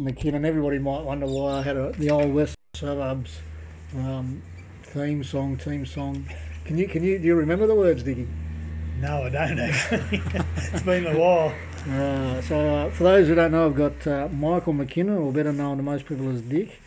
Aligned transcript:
welcome 0.00 0.14
Dick 0.14 0.32
McKinnon. 0.32 0.44
Everybody 0.44 0.78
might 0.78 1.02
wonder 1.02 1.26
why 1.26 1.58
I 1.58 1.62
had 1.62 1.76
a, 1.76 1.92
the 1.92 2.10
old 2.10 2.32
West 2.32 2.56
Suburbs 2.74 3.40
um, 3.96 4.42
theme 4.82 5.24
song, 5.24 5.56
team 5.56 5.86
song. 5.86 6.26
Can 6.64 6.78
you 6.78 6.88
can 6.88 7.02
you 7.02 7.18
do 7.18 7.26
you 7.26 7.34
remember 7.34 7.66
the 7.66 7.74
words, 7.74 8.02
Dicky? 8.02 8.28
No, 9.00 9.24
I 9.24 9.28
don't 9.30 9.58
actually. 9.58 10.22
it's 10.56 10.82
been 10.82 11.06
a 11.06 11.18
while. 11.18 11.54
Uh, 11.88 12.40
so 12.42 12.58
uh, 12.58 12.90
for 12.90 13.04
those 13.04 13.28
who 13.28 13.34
don't 13.34 13.52
know, 13.52 13.66
I've 13.66 13.74
got 13.74 14.06
uh, 14.06 14.28
Michael 14.28 14.74
McKinnon, 14.74 15.18
or 15.18 15.32
better 15.32 15.52
known 15.52 15.78
to 15.78 15.82
most 15.82 16.06
people 16.06 16.28
as 16.30 16.42
Dick. 16.42 16.80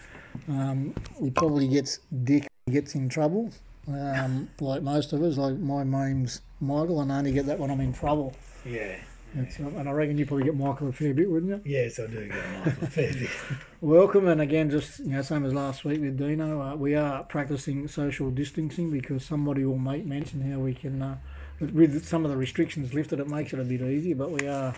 Um, 0.47 0.93
he 1.19 1.31
probably 1.31 1.67
gets 1.67 1.99
Dick 2.23 2.47
gets 2.69 2.95
in 2.95 3.09
trouble, 3.09 3.52
um, 3.88 4.49
like 4.59 4.83
most 4.83 5.13
of 5.13 5.21
us. 5.23 5.38
Like 5.38 5.57
my 5.57 5.83
name's 5.83 6.41
Michael, 6.61 7.02
and 7.02 7.11
I 7.11 7.17
only 7.19 7.31
get 7.31 7.47
that 7.47 7.59
when 7.59 7.71
I'm 7.71 7.81
in 7.81 7.93
trouble. 7.93 8.33
Yeah. 8.66 8.97
It's, 9.35 9.57
and 9.57 9.89
I 9.89 9.91
reckon 9.91 10.17
you 10.17 10.25
probably 10.27 10.45
get 10.45 10.55
Michael 10.55 10.89
a 10.89 10.91
fair 10.91 11.13
bit, 11.13 11.29
wouldn't 11.29 11.51
you? 11.65 11.71
Yes, 11.71 11.99
I 11.99 12.05
do 12.07 12.27
get 12.27 12.49
Michael 12.65 12.83
a 12.83 12.87
fair 12.87 13.13
bit. 13.13 13.29
Welcome, 13.81 14.27
and 14.27 14.39
again, 14.41 14.69
just 14.69 14.99
you 14.99 15.07
know, 15.07 15.21
same 15.23 15.43
as 15.45 15.53
last 15.53 15.83
week 15.85 16.01
with 16.01 16.17
Dino, 16.17 16.61
uh, 16.61 16.75
we 16.75 16.93
are 16.95 17.23
practicing 17.23 17.88
social 17.88 18.29
distancing 18.29 18.91
because 18.91 19.25
somebody 19.25 19.65
will 19.65 19.79
make 19.79 20.05
mention 20.05 20.41
how 20.51 20.59
we 20.59 20.73
can, 20.75 21.01
uh, 21.01 21.17
with- 21.59 21.71
with 21.71 22.05
some 22.05 22.25
of 22.25 22.31
the 22.31 22.38
restrictions 22.38 22.93
lifted, 22.93 23.19
it 23.19 23.27
makes 23.27 23.53
it 23.53 23.59
a 23.59 23.63
bit 23.63 23.81
easier. 23.81 24.16
But 24.16 24.31
we 24.31 24.47
are, 24.47 24.75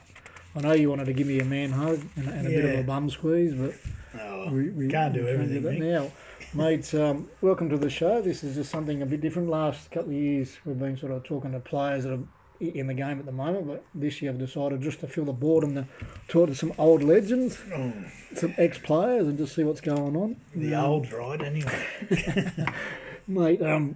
I 0.55 0.61
know 0.61 0.71
you 0.71 0.89
wanted 0.89 1.05
to 1.05 1.13
give 1.13 1.27
me 1.27 1.39
a 1.41 1.45
man 1.45 1.71
hug 1.71 1.99
and, 2.15 2.27
and 2.29 2.47
a 2.47 2.49
bit 2.49 2.63
of 2.65 2.79
a 2.79 2.83
bum 2.83 3.09
squeeze, 3.09 3.53
but 3.53 3.73
No, 4.15 4.49
we, 4.53 4.69
we 4.69 4.87
can't 4.87 5.13
do 5.13 5.25
we 5.25 5.31
everything, 5.31 5.63
that 5.63 5.73
Mick. 5.73 5.79
now. 5.79 6.11
Mates, 6.53 6.93
um, 6.93 7.27
welcome 7.41 7.69
to 7.69 7.77
the 7.77 7.89
show. 7.89 8.21
This 8.21 8.41
is 8.41 8.55
just 8.55 8.71
something 8.71 9.01
a 9.01 9.05
bit 9.05 9.19
different. 9.19 9.49
Last 9.49 9.91
couple 9.91 10.11
of 10.11 10.15
years, 10.15 10.55
we've 10.63 10.79
been 10.79 10.95
sort 10.95 11.11
of 11.11 11.23
talking 11.23 11.51
to 11.51 11.59
players 11.59 12.05
that 12.05 12.13
are 12.13 12.19
i- 12.19 12.25
in 12.59 12.87
the 12.87 12.93
game 12.93 13.19
at 13.19 13.25
the 13.25 13.31
moment, 13.31 13.67
but 13.67 13.83
this 13.93 14.21
year 14.21 14.31
I've 14.31 14.37
decided 14.39 14.81
just 14.81 14.99
to 15.01 15.07
fill 15.07 15.25
the 15.25 15.33
board 15.33 15.63
and 15.63 15.75
to 15.75 15.85
talk 16.27 16.47
to 16.49 16.55
some 16.55 16.73
old 16.77 17.03
legends, 17.03 17.57
Oh, 17.73 17.93
some 18.35 18.53
ex-players, 18.57 19.27
and 19.27 19.37
just 19.37 19.55
see 19.55 19.63
what's 19.63 19.81
going 19.81 20.15
on. 20.15 20.37
the 20.55 20.73
Um, 20.75 20.85
old 20.85 21.11
ride, 21.11 21.41
anyway. 21.41 21.85
Mate, 23.27 23.61
um, 23.61 23.95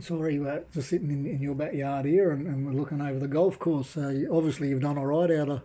sorry, 0.00 0.38
we're 0.38 0.62
just 0.72 0.88
sitting 0.90 1.10
in, 1.10 1.26
in 1.26 1.40
your 1.40 1.54
backyard 1.54 2.04
here 2.06 2.30
and, 2.32 2.46
and 2.46 2.66
we're 2.66 2.72
looking 2.72 3.00
over 3.00 3.18
the 3.18 3.28
golf 3.28 3.58
course. 3.58 3.90
So 3.90 4.10
you, 4.10 4.28
obviously 4.34 4.68
you've 4.68 4.82
done 4.82 4.98
all 4.98 5.06
right 5.06 5.30
out 5.30 5.48
of 5.48 5.62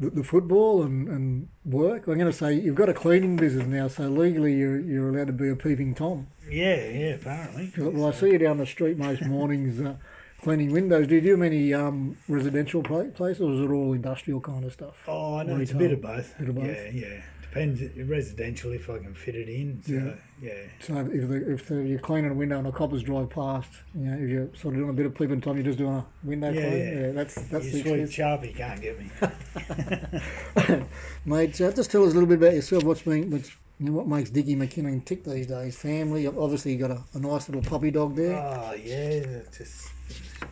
the, 0.00 0.10
the 0.10 0.24
football 0.24 0.82
and, 0.82 1.08
and 1.08 1.48
work. 1.64 2.06
I'm 2.08 2.18
going 2.18 2.30
to 2.30 2.36
say 2.36 2.54
you've 2.54 2.74
got 2.74 2.88
a 2.88 2.94
cleaning 2.94 3.36
business 3.36 3.66
now, 3.66 3.88
so 3.88 4.08
legally 4.08 4.54
you're, 4.54 4.78
you're 4.80 5.08
allowed 5.10 5.28
to 5.28 5.32
be 5.32 5.48
a 5.48 5.56
peeping 5.56 5.94
Tom. 5.94 6.26
Yeah, 6.50 6.84
yeah, 6.88 7.14
apparently. 7.14 7.72
Well, 7.76 8.08
I 8.08 8.12
see 8.12 8.30
you 8.32 8.38
down 8.38 8.58
the 8.58 8.66
street 8.66 8.98
most 8.98 9.24
mornings 9.24 9.80
uh, 9.80 9.94
cleaning 10.42 10.72
windows. 10.72 11.06
Do 11.06 11.14
you 11.16 11.20
do 11.20 11.36
many 11.36 11.74
um, 11.74 12.16
residential 12.28 12.82
pla- 12.82 13.04
places 13.14 13.40
or 13.42 13.52
is 13.52 13.60
it 13.60 13.70
all 13.70 13.92
industrial 13.92 14.40
kind 14.40 14.64
of 14.64 14.72
stuff? 14.72 15.02
Oh, 15.08 15.36
I 15.36 15.42
know. 15.44 15.56
It's 15.56 15.72
a 15.72 15.76
bit 15.76 15.92
of 15.92 16.00
both. 16.02 16.36
Bit 16.38 16.48
of 16.48 16.54
both. 16.54 16.66
Yeah, 16.66 16.90
yeah. 16.92 17.22
Depends. 17.42 17.80
Residential, 18.06 18.72
if 18.72 18.90
I 18.90 18.98
can 18.98 19.14
fit 19.14 19.34
it 19.34 19.48
in. 19.48 19.82
So, 19.82 19.92
Yeah. 19.94 20.14
yeah. 20.42 20.54
So 20.80 20.98
if, 20.98 21.28
the, 21.28 21.52
if 21.54 21.66
the, 21.68 21.76
you're 21.82 21.98
cleaning 21.98 22.30
a 22.30 22.34
window 22.34 22.58
and 22.58 22.66
a 22.68 22.72
coppers 22.72 23.02
drive 23.02 23.30
past, 23.30 23.70
you 23.94 24.04
know, 24.04 24.18
if 24.22 24.28
you're 24.28 24.48
sort 24.54 24.74
of 24.74 24.80
doing 24.80 24.90
a 24.90 24.92
bit 24.92 25.06
of 25.06 25.14
peeping 25.14 25.40
time, 25.40 25.54
you're 25.54 25.64
just 25.64 25.78
doing 25.78 25.94
a 25.94 26.04
window 26.22 26.50
Yeah, 26.52 26.60
clean. 26.68 26.78
yeah. 27.02 27.12
that's 27.12 27.34
that's 27.48 27.64
You 27.66 27.82
the 27.82 28.06
sweet. 28.06 28.24
Sharpie 28.24 28.54
can't 28.54 28.80
get 28.82 28.98
me. 28.98 29.10
Mate, 31.24 31.54
just 31.54 31.90
tell 31.90 32.04
us 32.04 32.10
a 32.12 32.14
little 32.14 32.26
bit 32.26 32.36
about 32.38 32.54
yourself. 32.54 32.84
What's 32.84 33.00
been, 33.02 33.30
what's, 33.30 33.50
you 33.78 33.86
know, 33.86 33.92
what 33.92 34.06
makes 34.08 34.30
Dickie 34.30 34.56
McKinnon 34.56 35.04
tick 35.04 35.24
these 35.24 35.46
days? 35.46 35.76
Family, 35.78 36.26
obviously 36.26 36.72
you 36.72 36.78
got 36.78 36.90
a, 36.90 37.02
a 37.14 37.18
nice 37.20 37.48
little 37.48 37.62
puppy 37.62 37.90
dog 37.90 38.16
there. 38.16 38.36
Oh 38.36 38.74
yeah, 38.74 38.94
it's 38.94 39.58
just 39.58 39.88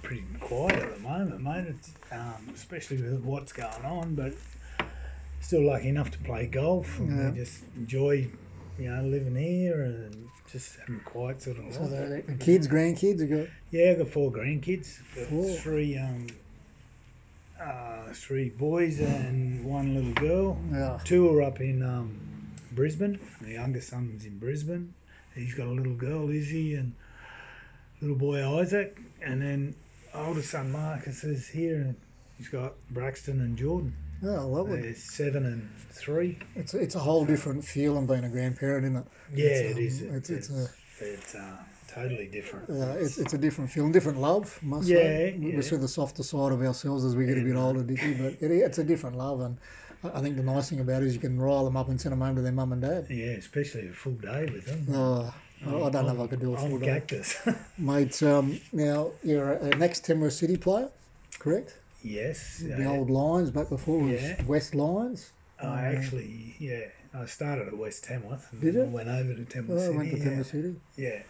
pretty 0.03 0.25
quiet 0.41 0.79
at 0.81 0.95
the 0.97 1.01
moment, 1.01 1.43
mate. 1.43 1.67
It's, 1.69 1.93
um, 2.13 2.51
especially 2.55 3.03
with 3.03 3.23
what's 3.23 3.53
going 3.53 3.85
on, 3.85 4.15
but 4.15 4.33
still 5.41 5.67
lucky 5.67 5.89
enough 5.89 6.11
to 6.13 6.19
play 6.19 6.47
golf. 6.47 6.99
And 7.01 7.35
Yeah. 7.37 7.43
just 7.45 7.65
enjoy, 7.77 8.31
you 8.79 8.91
know, 8.91 9.03
living 9.03 9.35
here 9.35 9.83
and 9.83 10.29
just 10.53 10.77
having 10.79 11.01
quiet 11.01 11.43
sort 11.43 11.59
of 11.59 11.73
so 11.75 11.81
life. 11.83 11.91
the, 11.91 12.25
the 12.29 12.35
kids, 12.45 12.69
grandkids, 12.69 13.19
you 13.21 13.27
got 13.39 13.47
Yeah, 13.73 13.91
I've 13.91 13.99
got 13.99 14.09
four 14.09 14.31
grandkids. 14.31 14.99
Got 15.17 15.27
Four. 15.27 15.57
Three 15.57 15.99
um, 15.99 16.29
uh, 17.61 18.13
three 18.13 18.51
boys 18.51 19.01
and 19.01 19.65
one 19.65 19.95
little 19.95 20.13
girl. 20.13 20.61
yeah. 20.71 20.99
Two 21.05 21.29
are 21.37 21.43
up 21.43 21.61
in 21.61 21.83
um, 21.83 22.21
Brisbane. 22.77 23.19
The 23.41 23.53
youngest 23.53 23.89
son's 23.89 24.25
in 24.25 24.39
Brisbane. 24.39 24.95
He's 25.35 25.55
got 25.55 25.67
a 25.67 25.71
little 25.71 25.95
girl, 25.95 26.31
Izzy, 26.31 26.75
and 26.75 26.95
little 28.01 28.17
boy 28.17 28.47
Isaac. 28.61 28.99
And 29.23 29.43
then 29.43 29.75
older 30.15 30.43
son 30.43 30.71
Marcus 30.71 31.25
is 31.25 31.49
here, 31.49 31.77
and 31.77 31.97
he's 32.39 32.49
got 32.49 32.75
Braxton 32.91 33.41
and 33.41 33.57
Jordan. 33.57 33.95
Oh, 34.23 34.47
lovely. 34.49 34.81
They're 34.81 34.95
seven 34.95 35.45
and 35.45 35.69
three. 35.91 36.39
It's 36.55 36.73
it's 36.75 36.95
a 36.95 36.99
whole 37.01 37.25
different 37.27 37.65
feel 37.65 37.95
than 37.95 38.07
being 38.07 38.25
a 38.25 38.29
grandparent, 38.29 38.85
isn't 38.85 38.97
it? 38.97 39.07
Yeah, 39.35 39.47
It's, 39.47 39.77
um, 39.77 39.83
is. 39.83 40.03
It's 40.03 40.31
it's 40.31 40.51
a 40.51 40.69
it's 41.01 41.35
uh, 41.35 41.57
totally 41.89 42.27
different. 42.27 42.71
uh, 42.71 42.95
it's, 42.99 43.19
it's 43.19 43.35
a 43.35 43.39
different 43.39 43.71
feel, 43.71 43.85
and 43.85 43.93
different 43.93 44.19
love. 44.19 44.59
Must 44.63 44.89
Yeah, 44.89 44.97
say, 44.97 45.37
we 45.39 45.51
yeah. 45.51 45.57
we 45.57 45.63
see 45.63 45.77
the 45.77 45.89
softer 45.89 46.23
side 46.23 46.53
of 46.53 46.63
ourselves 46.63 47.05
as 47.05 47.15
we 47.15 47.27
get 47.27 47.37
a 47.39 47.43
bit 47.43 47.57
older. 47.57 47.83
But 47.83 47.99
it, 47.99 48.51
it's 48.51 48.79
a 48.79 48.85
different 48.85 49.17
love, 49.17 49.41
and 49.41 49.59
I 50.15 50.21
think 50.21 50.37
the 50.37 50.43
nice 50.43 50.71
thing 50.71 50.81
about 50.81 51.03
it 51.03 51.07
is 51.07 51.15
you 51.15 51.21
can 51.21 51.39
rile 51.41 51.65
them 51.65 51.77
up 51.77 51.89
and 51.89 52.01
send 52.01 52.13
them 52.13 52.21
home 52.21 52.37
to 52.37 52.43
their 52.43 52.53
mum 52.53 52.73
and 52.73 52.83
dad. 52.83 53.07
Yeah, 53.11 53.33
especially 53.33 53.89
a 53.89 53.93
full 53.93 54.13
day 54.15 54.47
with 54.53 54.67
them. 54.67 54.87
Oh, 54.95 55.35
I 55.67 55.69
I 55.87 55.91
don't 55.91 56.07
know 56.07 56.15
if 56.15 56.21
I 56.21 56.27
could 56.27 56.41
do 56.41 56.55
a 56.55 56.57
full 56.59 56.75
I'm 56.75 56.81
day. 56.81 56.87
cactus. 56.87 57.37
Mate, 57.79 58.23
um, 58.23 58.61
now 58.73 59.13
you're 59.23 59.53
a- 59.55 59.63
an 59.71 59.83
ex-Tamworth 59.83 60.35
City 60.35 60.57
player, 60.57 60.91
correct? 61.39 61.79
yes. 62.03 62.59
The 62.65 62.85
uh, 62.89 62.93
old 62.93 63.11
Lions 63.11 63.51
back 63.51 63.69
before 63.69 64.01
it 64.01 64.13
was 64.13 64.23
Yeah. 64.23 64.43
West 64.45 64.75
Lions. 64.75 65.33
I 65.61 65.83
actually, 65.87 66.55
yeah, 66.61 66.81
I 67.15 67.25
started 67.25 67.69
at 67.69 67.77
West 67.77 68.05
Tamworth 68.05 68.53
and 68.53 68.61
Did? 68.61 68.93
Went 68.93 69.09
over 69.09 69.35
to 69.35 69.45
Tamworth 69.47 69.79
Oh, 69.79 69.83
I 69.83 69.87
City. 69.87 69.97
went 69.97 70.11
to 70.11 70.19
yeah. 70.19 70.25
Tamworth 70.25 70.47
City. 70.49 70.75
yeah. 70.97 71.23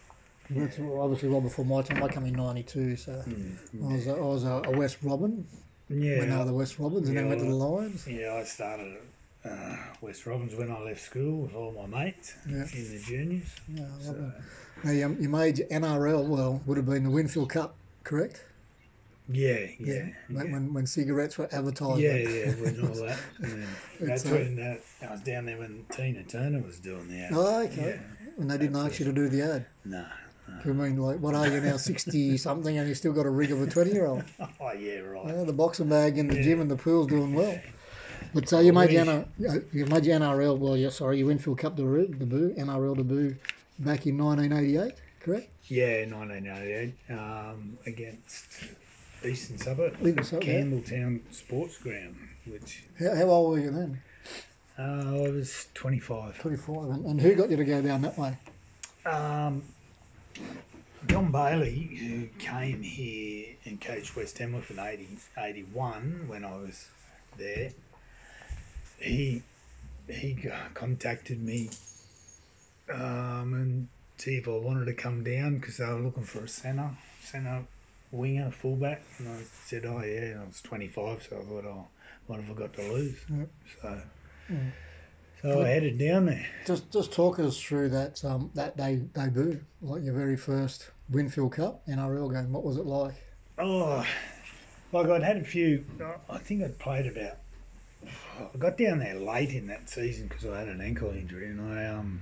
That's 0.50 0.78
obviously 0.78 1.28
well 1.28 1.41
before 1.41 1.64
my 1.64 1.82
time. 1.82 2.03
I 2.04 2.08
come 2.08 2.25
in 2.26 2.34
'92, 2.34 2.97
so 2.97 3.20
I 3.25 3.93
was 3.93 4.06
a, 4.06 4.12
I 4.12 4.20
was 4.20 4.44
a, 4.44 4.48
a 4.66 4.70
West 4.76 4.98
Robin 5.03 5.44
Yeah. 5.88 6.19
when 6.19 6.30
they 6.30 6.36
were 6.36 6.44
the 6.44 6.54
West 6.54 6.78
Robins, 6.78 7.08
and 7.08 7.16
then 7.16 7.24
Yeah, 7.24 7.28
went 7.30 7.41
to 7.41 7.47
the 7.47 7.54
Lions. 7.54 8.06
Yeah, 8.06 8.34
I 8.34 8.44
started 8.44 8.97
at 9.44 9.50
uh, 9.52 9.76
West 10.00 10.26
Robins 10.26 10.54
when 10.54 10.70
I 10.70 10.80
left 10.80 11.00
school 11.00 11.42
with 11.42 11.54
all 11.54 11.72
my 11.72 11.86
mates 11.86 12.34
Yeah. 12.48 12.66
in 12.74 12.91
the 12.92 13.02
juniors. 13.06 13.54
Yeah, 13.69 13.84
I 13.84 14.02
So, 14.02 14.12
love 14.12 14.19
it. 14.19 14.84
Now 14.84 14.91
you, 14.91 15.16
you 15.20 15.28
made 15.28 15.58
your 15.58 15.69
NRL. 15.69 16.26
Well, 16.26 16.60
would 16.66 16.76
have 16.76 16.86
been 16.86 17.04
the 17.04 17.10
Winfield 17.10 17.50
Cup, 17.50 17.76
correct? 18.04 18.44
yeah, 19.28 19.66
yeah, 19.80 20.08
When, 20.28 20.46
yeah. 20.46 20.52
when, 20.52 20.75
when 20.75 20.86
cigarettes 20.86 21.36
were 21.38 21.48
advertised. 21.52 22.00
Yeah, 22.00 22.14
yeah, 22.16 22.50
when 22.52 22.80
all 22.80 22.94
that. 23.06 23.19
And 23.42 23.52
then 23.62 23.69
It's, 23.98 24.22
that's 24.22 24.26
uh, 24.26 24.30
when 24.30 24.58
uh, 24.60 25.06
I 25.06 25.10
was 25.12 25.20
down 25.22 25.46
there 25.46 25.58
when 25.58 25.84
Tina 25.91 26.22
Turner 26.25 26.62
was 26.62 26.78
doing 26.80 27.08
the 27.08 27.19
ad. 27.20 27.30
Oh, 27.34 27.62
okay. 27.64 28.00
And 28.38 28.50
they 28.50 28.58
didn't 28.58 28.76
ask 28.76 28.98
you 28.98 29.06
to 29.06 29.12
do 29.12 29.28
the 29.28 29.42
ad. 29.42 29.66
No. 29.84 30.06
I 30.64 30.68
mean, 30.68 30.96
like, 30.96 31.18
what 31.20 31.34
are 31.34 31.46
you 31.48 31.60
now, 31.60 31.76
sixty 31.76 32.36
something, 32.36 32.76
and 32.78 32.88
you 32.88 32.94
still 32.94 33.12
got 33.12 33.26
a 33.26 33.30
rig 33.30 33.52
of 33.52 33.62
a 33.62 33.66
twenty 33.66 33.92
year 33.92 34.06
old? 34.06 34.24
Oh, 34.60 34.72
yeah, 34.72 34.98
right. 35.00 35.26
Yeah, 35.26 35.44
the 35.44 35.52
boxing 35.52 35.88
bag 35.88 36.18
in 36.18 36.28
the 36.28 36.36
Yeah. 36.36 36.42
gym 36.42 36.60
and 36.60 36.70
the 36.70 36.76
pool's 36.76 37.06
doing 37.06 37.32
well. 37.34 37.60
But 38.34 38.48
so 38.48 38.58
you 38.60 38.72
made 38.72 38.90
your, 38.92 39.04
Well, 39.04 39.26
you 39.72 39.86
made 39.86 40.04
your 40.04 40.18
NRL, 40.18 40.58
well, 40.58 40.76
yeah, 40.76 40.88
sorry, 40.90 41.18
your 41.18 41.28
Winfield 41.28 41.58
Cup 41.58 41.76
debut, 41.76 42.08
debut, 42.08 42.54
NRL 42.58 42.96
debut 42.96 43.36
back 43.78 44.06
in 44.06 44.18
1988, 44.18 44.94
correct? 45.20 45.48
Yeah, 45.68 46.04
1988 46.06 46.94
um, 47.10 47.78
against 47.87 48.46
Eastern 49.25 49.58
Suburb, 49.58 49.94
Eastern 50.00 50.25
Suburb, 50.25 50.44
yeah. 50.44 50.60
Campbelltown 50.62 51.20
Sports 51.32 51.78
Ground, 51.78 52.16
which 52.46 52.84
How, 52.99 53.14
how 53.14 53.25
old 53.25 53.52
were 53.52 53.58
you 53.60 53.70
then? 53.70 54.00
uh, 54.78 54.82
I 55.26 55.31
was 55.31 55.69
25. 55.75 56.38
25. 56.38 56.76
And, 56.90 57.06
and 57.06 57.20
who 57.20 57.34
got 57.34 57.50
you 57.50 57.56
to 57.56 57.64
go 57.64 57.81
down 57.82 58.02
that 58.02 58.19
way? 58.19 58.37
Um, 59.06 59.62
John 61.06 61.31
Bailey, 61.31 61.99
who 62.00 62.27
came 62.38 62.83
here 62.83 63.55
and 63.65 63.81
coached 63.81 64.17
West 64.17 64.37
Tamworth 64.37 64.71
in 64.71 64.79
80, 64.79 65.09
81 65.38 66.25
when 66.27 66.44
I 66.44 66.56
was 66.56 66.88
there, 67.38 67.71
he 68.99 69.43
he 70.09 70.38
contacted 70.75 71.43
me 71.43 71.71
um, 72.93 73.53
and 73.55 73.88
see 74.19 74.37
if 74.37 74.49
I 74.49 74.53
wanted 74.53 74.87
to 74.87 74.94
come 74.94 75.25
down 75.25 75.59
because 75.59 75.79
they 75.79 75.85
were 75.85 76.00
looking 76.00 76.25
for 76.25 76.44
a 76.44 76.49
centre, 76.49 76.91
centre 77.21 77.65
winger, 78.12 78.50
fullback. 78.50 79.03
And 79.19 79.29
I 79.29 79.43
said, 79.65 79.85
oh 79.85 80.03
yeah, 80.03 80.33
and 80.33 80.41
I 80.41 80.44
was 80.47 80.61
25, 80.62 81.27
so 81.29 81.37
I 81.37 81.44
thought, 81.44 81.65
oh, 81.65 81.87
what 82.27 82.41
have 82.41 82.50
I 82.50 82.59
got 82.59 82.73
to 82.75 82.83
lose? 82.93 83.19
Yep. 83.31 83.49
So, 83.83 84.00
Mm. 84.49 84.71
So 85.43 85.62
I 85.62 85.69
headed 85.69 85.99
down 85.99 86.27
there. 86.27 86.47
Just 86.67 86.91
just 86.93 87.12
talk 87.12 87.38
us 87.38 87.61
through 87.61 87.91
that 87.91 88.25
um, 88.25 88.50
that 88.55 88.77
day 88.77 88.97
debut, 89.15 89.61
like 89.83 90.03
your 90.03 90.15
very 90.15 90.37
first 90.37 90.91
Winfield 91.11 91.53
Cup 91.53 91.87
NRL 91.88 92.33
game. 92.33 92.53
What 92.53 92.65
was 92.65 92.77
it 92.77 92.87
like? 92.87 93.15
Oh, 93.59 94.05
like 94.93 95.06
I'd 95.09 95.23
had 95.23 95.37
a 95.38 95.44
few. 95.44 95.85
I 96.29 96.38
think 96.38 96.62
I'd 96.62 96.79
played 96.79 97.06
about. 97.06 97.37
I 98.55 98.56
got 98.59 98.77
down 98.77 98.99
there 99.00 99.15
late 99.15 99.50
in 99.53 99.67
that 99.69 99.88
season 99.88 100.29
because 100.29 100.44
I 100.47 100.59
had 100.61 100.69
an 100.69 100.81
ankle 100.81 101.11
injury, 101.11 101.47
and 101.49 101.61
I 101.61 101.87
um 101.87 102.21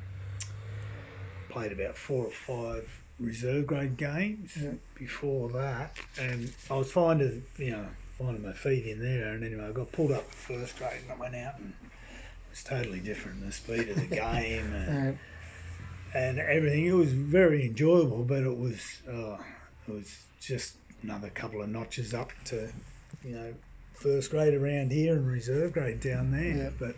played 1.51 1.73
about 1.73 1.97
four 1.97 2.27
or 2.27 2.31
five 2.31 3.01
reserve 3.21 3.67
grade 3.67 3.97
games 3.97 4.57
Yeah. 4.61 4.73
before 4.97 5.49
that, 5.51 5.97
and 6.19 6.53
I 6.71 6.75
was 6.77 6.91
finding 6.91 7.45
you 7.59 7.71
know 7.73 7.87
finding 8.19 8.43
my 8.43 8.53
feet 8.53 8.87
in 8.87 9.01
there, 9.01 9.33
and 9.35 9.45
anyway 9.45 9.67
I 9.69 9.73
got 9.73 9.93
pulled 9.93 10.13
up 10.13 10.25
first 10.31 10.77
grade, 10.79 11.01
and 11.03 11.13
I 11.13 11.17
went 11.17 11.35
out 11.37 11.59
and 11.59 11.73
was 12.55 12.63
totally 12.63 13.01
different. 13.01 13.45
The 13.45 13.53
speed 13.53 13.89
of 13.89 13.97
the 13.97 14.07
game 14.17 14.73
and, 14.73 15.17
Uh, 15.17 16.19
and 16.19 16.39
everything. 16.39 16.87
It 16.87 16.93
was 16.93 17.13
very 17.13 17.67
enjoyable, 17.67 18.23
but 18.25 18.43
it 18.45 18.57
was 18.57 19.03
uh, 19.09 19.37
it 19.89 19.93
was 19.93 20.25
just 20.41 20.77
another 21.03 21.31
couple 21.31 21.63
of 21.63 21.69
notches 21.69 22.15
up 22.15 22.31
to 22.47 22.71
you 23.25 23.35
know 23.35 23.55
first 23.95 24.31
grade 24.31 24.55
around 24.55 24.93
here 24.93 25.15
and 25.17 25.27
reserve 25.27 25.73
grade 25.73 26.01
down 26.01 26.31
there. 26.31 26.45
Yeah. 26.57 26.71
But 26.79 26.97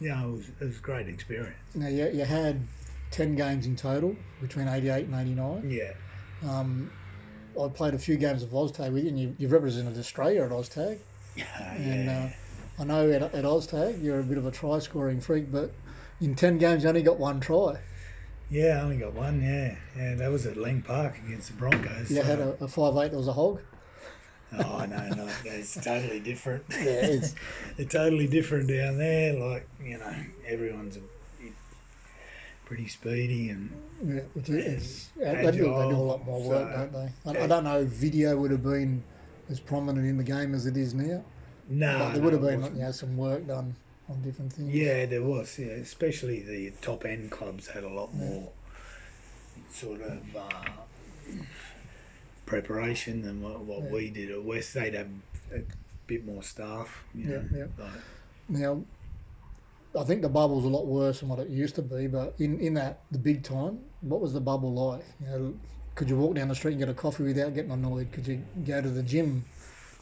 yeah, 0.00 0.24
it 0.24 0.30
was 0.30 0.48
it 0.60 0.64
was 0.64 0.78
a 0.78 0.80
great 0.80 1.08
experience. 1.08 1.56
now 1.74 1.88
you, 1.88 2.08
you 2.08 2.24
had 2.24 2.60
ten 3.12 3.36
games 3.36 3.66
in 3.66 3.76
total 3.76 4.16
between 4.40 4.66
'88 4.66 5.06
and 5.06 5.14
'89. 5.14 5.70
Yeah. 5.70 5.92
Um, 6.50 6.90
I 7.60 7.68
played 7.68 7.94
a 7.94 7.98
few 7.98 8.16
games 8.16 8.42
of 8.42 8.50
OzTag 8.50 8.92
with 8.92 9.04
you, 9.04 9.08
and 9.10 9.18
you, 9.18 9.34
you've 9.38 9.52
represented 9.52 9.96
Australia 9.96 10.42
at 10.44 10.50
OzTag. 10.50 10.98
And 11.38 12.06
yeah. 12.06 12.24
uh, 12.24 12.30
I 12.78 12.84
know 12.84 13.10
at, 13.10 13.22
at 13.22 13.44
OzTag 13.44 14.02
you're 14.02 14.20
a 14.20 14.24
bit 14.24 14.38
of 14.38 14.46
a 14.46 14.50
try 14.50 14.78
scoring 14.78 15.20
freak, 15.20 15.50
but 15.50 15.72
in 16.20 16.34
10 16.34 16.58
games 16.58 16.82
you 16.82 16.88
only 16.88 17.02
got 17.02 17.18
one 17.18 17.40
try. 17.40 17.78
yeah, 18.50 18.78
I 18.78 18.82
only 18.82 18.96
got 18.98 19.14
one. 19.14 19.42
Yeah, 19.42 19.76
yeah, 19.96 20.14
that 20.16 20.30
was 20.30 20.46
at 20.46 20.56
Lang 20.56 20.82
Park 20.82 21.16
against 21.26 21.48
the 21.48 21.54
Broncos. 21.54 22.10
You 22.10 22.16
so- 22.16 22.22
had 22.22 22.38
a, 22.38 22.50
a 22.60 22.66
5'8 22.66 23.10
that 23.10 23.16
was 23.16 23.28
a 23.28 23.32
hog. 23.32 23.60
Oh 24.52 24.86
no, 24.88 25.08
no, 25.08 25.28
it's 25.44 25.74
totally 25.74 26.20
different. 26.20 26.64
Yeah, 26.70 26.76
it's, 27.06 27.34
They're 27.76 27.86
totally 27.86 28.28
different 28.28 28.68
down 28.68 28.96
there. 28.96 29.32
Like 29.34 29.68
you 29.82 29.98
know, 29.98 30.14
everyone's 30.46 30.96
a, 30.96 31.00
pretty 32.64 32.88
speedy 32.88 33.50
and 33.50 33.70
yeah, 34.04 34.20
it's, 34.34 34.48
it's, 34.48 35.08
they, 35.16 35.34
do, 35.34 35.52
they 35.52 35.58
do 35.58 35.70
a 35.70 36.02
lot 36.02 36.24
more 36.26 36.42
work, 36.42 36.68
So- 36.68 36.76
don't 36.76 36.92
they? 36.92 37.40
I, 37.40 37.44
I 37.44 37.46
don't 37.46 37.64
know 37.64 37.80
if 37.80 37.88
video 37.88 38.36
would 38.36 38.50
have 38.50 38.62
been 38.62 39.02
as 39.48 39.60
prominent 39.60 40.04
in 40.06 40.16
the 40.16 40.24
game 40.24 40.52
as 40.54 40.66
it 40.66 40.76
is 40.76 40.92
now. 40.94 41.24
No, 41.68 41.98
But 41.98 42.12
there 42.12 42.18
no, 42.20 42.24
would 42.24 42.32
have 42.32 42.42
been 42.42 42.76
you 42.76 42.82
know, 42.82 42.92
some 42.92 43.16
work 43.16 43.46
done 43.46 43.74
on 44.08 44.22
different 44.22 44.52
things. 44.52 44.72
Yeah, 44.72 45.06
there 45.06 45.22
was. 45.22 45.58
Yeah, 45.58 45.72
especially 45.72 46.40
the 46.42 46.70
top 46.82 47.04
end 47.04 47.30
clubs 47.30 47.68
had 47.68 47.84
a 47.84 47.88
lot 47.88 48.14
more 48.14 48.52
sort 49.70 50.00
of 50.02 50.36
uh, 50.36 50.82
preparation 52.46 53.22
than 53.22 53.40
what, 53.42 53.60
what 53.60 53.82
Yeah. 53.82 53.90
we 53.92 54.10
did 54.10 54.30
at 54.30 54.42
West. 54.44 54.74
They'd 54.74 54.94
have 54.94 55.10
a 55.52 55.62
bit 56.06 56.24
more 56.24 56.42
staff. 56.42 57.04
You 57.14 57.28
Yeah, 57.30 57.38
know, 57.38 57.44
yeah. 57.58 57.66
Like, 57.84 58.02
Now, 58.48 58.84
I 59.98 60.04
think 60.04 60.22
the 60.22 60.28
bubble's 60.28 60.64
a 60.64 60.68
lot 60.68 60.86
worse 60.86 61.20
than 61.20 61.28
what 61.28 61.38
it 61.38 61.48
used 61.48 61.74
to 61.76 61.82
be, 61.82 62.06
but 62.06 62.34
in, 62.38 62.60
in 62.60 62.74
that, 62.74 63.04
the 63.10 63.18
big 63.18 63.42
time, 63.42 63.80
what 64.00 64.20
was 64.20 64.32
the 64.32 64.40
bubble 64.40 64.74
like? 64.74 65.04
You 65.20 65.26
know, 65.26 65.54
could 65.94 66.10
you 66.10 66.16
walk 66.16 66.34
down 66.34 66.48
the 66.48 66.54
street 66.54 66.72
and 66.72 66.80
get 66.80 66.88
a 66.90 66.94
coffee 66.94 67.22
without 67.24 67.54
getting 67.54 67.70
annoyed? 67.70 68.12
Could 68.12 68.26
you 68.26 68.44
go 68.62 68.82
to 68.82 68.90
the 68.90 69.02
gym 69.02 69.46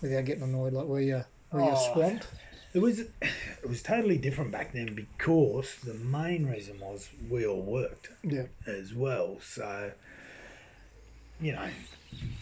without 0.02 0.24
getting 0.24 0.42
annoyed? 0.42 0.72
Like, 0.72 0.86
were 0.86 1.00
you, 1.00 1.24
were 1.54 1.60
you 1.62 1.70
Oh, 1.72 1.92
swamped? 1.94 2.26
It 2.74 2.80
was 2.82 3.00
it 3.00 3.68
was 3.68 3.82
totally 3.82 4.18
different 4.18 4.50
back 4.50 4.72
then 4.72 4.94
because 4.94 5.76
the 5.84 5.94
main 5.94 6.46
reason 6.46 6.80
was 6.80 7.08
we 7.30 7.46
all 7.46 7.62
worked 7.62 8.08
Yeah. 8.24 8.46
as 8.66 8.92
well. 8.92 9.38
So 9.40 9.92
you 11.40 11.52
know, 11.52 11.68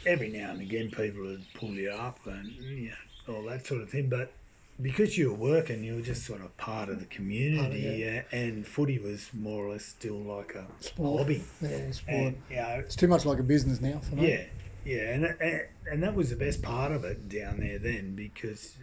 every 0.07 0.29
now 0.31 0.51
and 0.51 0.61
again 0.61 0.91
people 0.91 1.23
would 1.23 1.45
pull 1.55 1.71
you 1.73 1.91
up 1.91 2.19
and 2.27 2.47
you 2.51 2.91
know, 3.29 3.35
all 3.35 3.43
that 3.45 3.67
sort 3.67 3.83
of 3.83 3.91
thing. 3.91 4.09
But 4.09 4.33
because 4.81 5.19
you 5.19 5.31
were 5.31 5.37
working, 5.37 5.85
you 5.85 5.97
were 5.97 6.01
just 6.03 6.25
sort 6.25 6.41
of 6.41 6.57
part 6.57 6.89
of 6.89 6.99
the 6.99 7.07
community, 7.07 8.05
Oh, 8.09 8.19
uh, 8.35 8.37
and 8.37 8.67
footy 8.67 8.99
was 8.99 9.29
more 9.35 9.67
or 9.67 9.73
less 9.73 9.85
still 9.85 10.17
like 10.19 10.55
a 10.55 10.67
Sport. 10.81 11.21
hobby. 11.21 11.45
Yeah, 11.61 11.91
sport. 11.91 12.09
And 12.09 12.37
you 12.51 12.57
know, 12.57 12.77
it's 12.79 12.97
too 12.97 13.09
much 13.09 13.27
like 13.27 13.39
a 13.39 13.43
business 13.43 13.81
now 13.83 13.99
for 13.99 14.17
me. 14.17 14.31
yeah, 14.31 14.45
yeah, 14.85 15.11
and, 15.15 15.25
and 15.27 15.61
and 15.91 16.03
that 16.03 16.15
was 16.15 16.31
the 16.31 16.37
best 16.37 16.63
part 16.63 16.91
of 16.91 17.05
it 17.05 17.29
down 17.29 17.61
there 17.61 17.79
then 17.79 18.15
because 18.15 18.77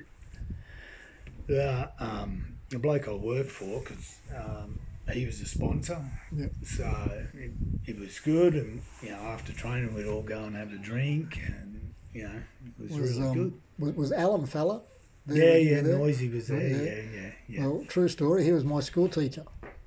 the 1.49 1.89
um, 1.99 2.43
the 2.69 2.79
bloke 2.79 3.07
I 3.07 3.13
worked 3.13 3.49
for, 3.51 3.79
because 3.81 4.19
um, 4.35 4.79
he 5.11 5.25
was 5.25 5.41
a 5.41 5.45
sponsor, 5.45 5.99
Yep. 6.31 6.51
so 6.63 7.11
it, 7.33 7.51
it 7.85 7.99
was 7.99 8.19
good, 8.19 8.53
and 8.53 8.81
you 9.01 9.09
know 9.09 9.17
after 9.17 9.51
training 9.51 9.93
we'd 9.95 10.05
all 10.05 10.21
go 10.21 10.43
and 10.43 10.55
have 10.55 10.71
a 10.71 10.77
drink, 10.77 11.39
and 11.47 11.93
you 12.13 12.23
know 12.23 12.41
it 12.77 12.81
was, 12.81 12.91
Was, 12.99 13.17
really 13.17 13.27
um, 13.27 13.33
good. 13.33 13.53
was, 13.79 13.93
was 13.95 14.11
Alan 14.11 14.45
Fella? 14.45 14.81
there 15.25 15.57
Yeah, 15.59 15.75
yeah? 15.77 15.97
Noisy 15.97 16.29
was 16.29 16.47
there. 16.47 16.61
Yeah. 16.61 16.77
Yeah, 16.77 17.01
yeah, 17.21 17.31
yeah. 17.47 17.61
Well, 17.67 17.85
true 17.87 18.07
story. 18.07 18.43
He 18.45 18.51
was 18.51 18.63
my 18.63 18.79
school 18.79 19.09
teacher 19.09 19.43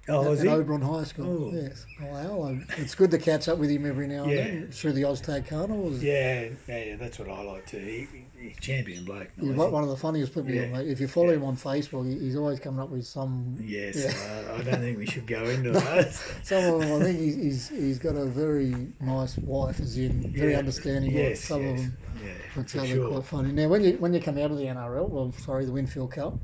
oh, 0.08 0.32
at, 0.32 0.38
at? 0.40 0.46
Oberon 0.46 0.82
High 0.82 1.04
School. 1.04 1.50
Oh. 1.52 1.56
Yes. 1.56 1.86
Um, 2.00 2.66
it's 2.78 2.94
good 2.94 3.10
to 3.12 3.18
catch 3.18 3.48
up 3.48 3.58
with 3.58 3.70
him 3.70 3.86
every 3.86 4.08
now 4.08 4.24
and 4.24 4.32
Yeah. 4.32 4.44
then 4.44 4.68
through 4.70 4.92
the 4.92 5.02
Oztag 5.02 5.46
Carnivals. 5.46 6.02
Yeah, 6.02 6.48
yeah, 6.68 6.84
yeah, 6.84 6.96
that's 6.96 7.18
what 7.18 7.28
I 7.28 7.42
like 7.42 7.66
too. 7.66 7.78
He, 7.78 8.06
he, 8.12 8.48
he's 8.48 8.58
champion 8.58 9.04
bloke. 9.04 9.28
He's 9.40 9.54
one 9.54 9.82
of 9.82 9.88
the 9.88 9.96
funniest 9.96 10.34
people 10.34 10.50
Yeah. 10.50 10.78
If 10.80 11.00
you 11.00 11.08
follow 11.08 11.30
him 11.32 11.44
on 11.44 11.56
Facebook, 11.56 12.06
he's 12.20 12.36
always 12.36 12.58
coming 12.60 12.80
up 12.80 12.90
with 12.90 13.06
some. 13.06 13.56
Yes, 13.60 13.96
Yeah. 13.96 14.50
uh, 14.50 14.58
I 14.58 14.62
don't 14.62 14.80
think 14.80 14.98
we 14.98 15.06
should 15.06 15.26
go 15.26 15.44
into 15.48 15.70
that. 15.72 16.12
Some 16.42 16.64
of 16.74 16.80
them, 16.80 17.00
I 17.00 17.04
think 17.04 17.18
he's, 17.20 17.36
he's, 17.36 17.68
he's 17.68 17.98
got 17.98 18.16
a 18.16 18.24
very 18.26 18.88
nice 19.00 19.38
wife, 19.38 19.80
as 19.80 19.96
in 19.96 20.32
very 20.32 20.52
Yeah. 20.52 20.58
understanding. 20.58 21.12
Yes, 21.12 21.40
some 21.40 21.62
yes. 21.62 21.70
of 21.70 21.76
them, 21.86 21.96
Yeah, 22.24 22.30
but 22.56 22.70
some 22.70 22.80
are 22.82 22.86
sure. 22.86 23.08
quite 23.10 23.24
funny. 23.24 23.52
Now, 23.52 23.68
when 23.68 23.82
you 23.84 23.92
when 23.98 24.12
you 24.12 24.20
come 24.20 24.38
out 24.38 24.50
of 24.50 24.58
the 24.58 24.64
NRL, 24.64 25.08
well, 25.08 25.32
sorry, 25.32 25.64
the 25.64 25.72
Winfield 25.72 26.10
Cup, 26.12 26.38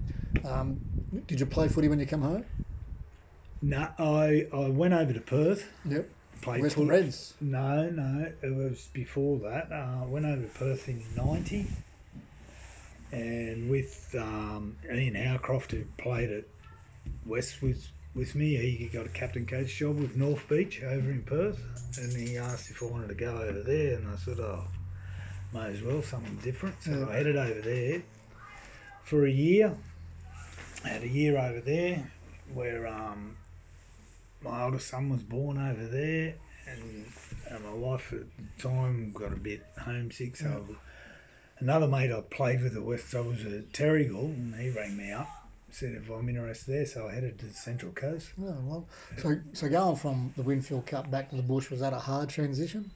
um, 0.45 0.81
did 1.27 1.41
you 1.41 1.47
play 1.47 1.69
footy 1.69 1.89
when 1.89 1.99
you 1.99 2.07
come 2.07 2.23
home? 2.23 2.45
No, 3.61 3.89
I, 3.99 4.47
I 4.53 4.69
went 4.69 4.95
over 4.95 5.13
to 5.13 5.21
Perth, 5.21 5.69
Yep. 5.85 6.09
played 6.43 6.63
Western. 6.63 6.89
Reds. 6.89 7.35
No, 7.41 7.91
no, 7.91 8.33
it 8.43 8.55
was 8.55 8.89
before 8.93 9.39
that. 9.41 9.73
Uh, 9.73 10.05
I 10.05 10.07
went 10.07 10.27
over 10.27 10.43
to 10.43 10.49
Perth 10.49 10.89
in 10.89 11.03
'90, 11.17 11.67
and 13.11 13.69
with 13.69 14.15
um, 14.17 14.77
Ian 14.93 15.15
Howcroft, 15.17 15.73
who 15.73 15.85
played 15.97 16.31
at 16.31 16.45
West 17.27 17.61
with 17.63 17.89
with 18.15 18.35
me, 18.35 18.57
he 18.57 18.87
got 18.87 19.07
a 19.07 19.11
captain 19.11 19.47
coach 19.47 19.77
job 19.77 19.99
with 19.99 20.17
North 20.17 20.49
Beach 20.49 20.83
over 20.83 21.11
in 21.11 21.23
Perth, 21.23 21.61
and 21.99 22.13
he 22.13 22.37
asked 22.37 22.71
if 22.71 22.83
I 22.83 22.87
wanted 22.87 23.09
to 23.09 23.15
go 23.15 23.39
over 23.39 23.63
there, 23.63 23.97
and 23.97 24.09
I 24.09 24.17
said, 24.17 24.39
"Oh, 24.39 24.65
may 25.53 25.67
as 25.73 25.83
well, 25.83 26.03
something 26.03 26.37
different." 26.45 26.81
So. 26.83 27.09
I 27.11 27.17
headed 27.17 27.37
over 27.37 27.61
there 27.61 28.03
for 29.03 29.27
a 29.27 29.31
year. 29.31 29.75
I 30.85 30.89
had 30.89 31.03
a 31.03 31.09
year 31.09 31.37
over 31.37 31.61
there 31.61 32.13
where 32.55 32.87
um, 32.87 33.37
my 34.43 34.65
oldest 34.65 34.89
son 34.89 35.11
was 35.11 35.23
born 35.23 35.59
over 35.59 35.87
there, 35.87 36.35
and, 36.71 37.07
and 37.51 37.65
my 37.65 37.73
wife 37.73 38.13
at 38.13 38.21
the 38.37 38.63
time 38.63 39.13
got 39.13 39.33
a 39.33 39.37
bit 39.37 39.65
homesick. 39.79 40.37
So 40.37 40.47
mm. 40.47 40.77
another 41.59 41.89
mate 41.89 42.13
I 42.13 42.21
played 42.21 42.63
with 42.63 42.77
at 42.77 42.83
West, 42.83 43.15
I 43.15 43.21
was 43.21 43.45
at 43.45 43.73
Terrigal, 43.73 44.27
and 44.27 44.55
he 44.55 44.71
rang 44.71 44.97
me 44.97 45.13
up, 45.13 45.29
said 45.71 45.93
if 45.93 46.11
I'm 46.11 46.29
interested 46.29 46.73
there. 46.73 46.87
So 46.87 47.09
I 47.09 47.15
headed 47.15 47.39
to 47.41 47.47
the 47.47 47.55
Central 47.55 47.93
Coast. 47.93 48.31
Oh, 48.41 48.57
well. 48.65 48.87
So, 49.19 49.41
so 49.53 49.69
going 49.69 49.97
from 49.97 50.33
the 50.37 50.43
Winfield 50.43 50.87
Cup 50.87 51.11
back 51.11 51.31
to 51.31 51.37
the 51.37 51.43
bush, 51.43 51.71
was 51.71 51.81
that 51.81 51.93
a 51.93 51.99
hard 51.99 52.29
transition? 52.29 52.91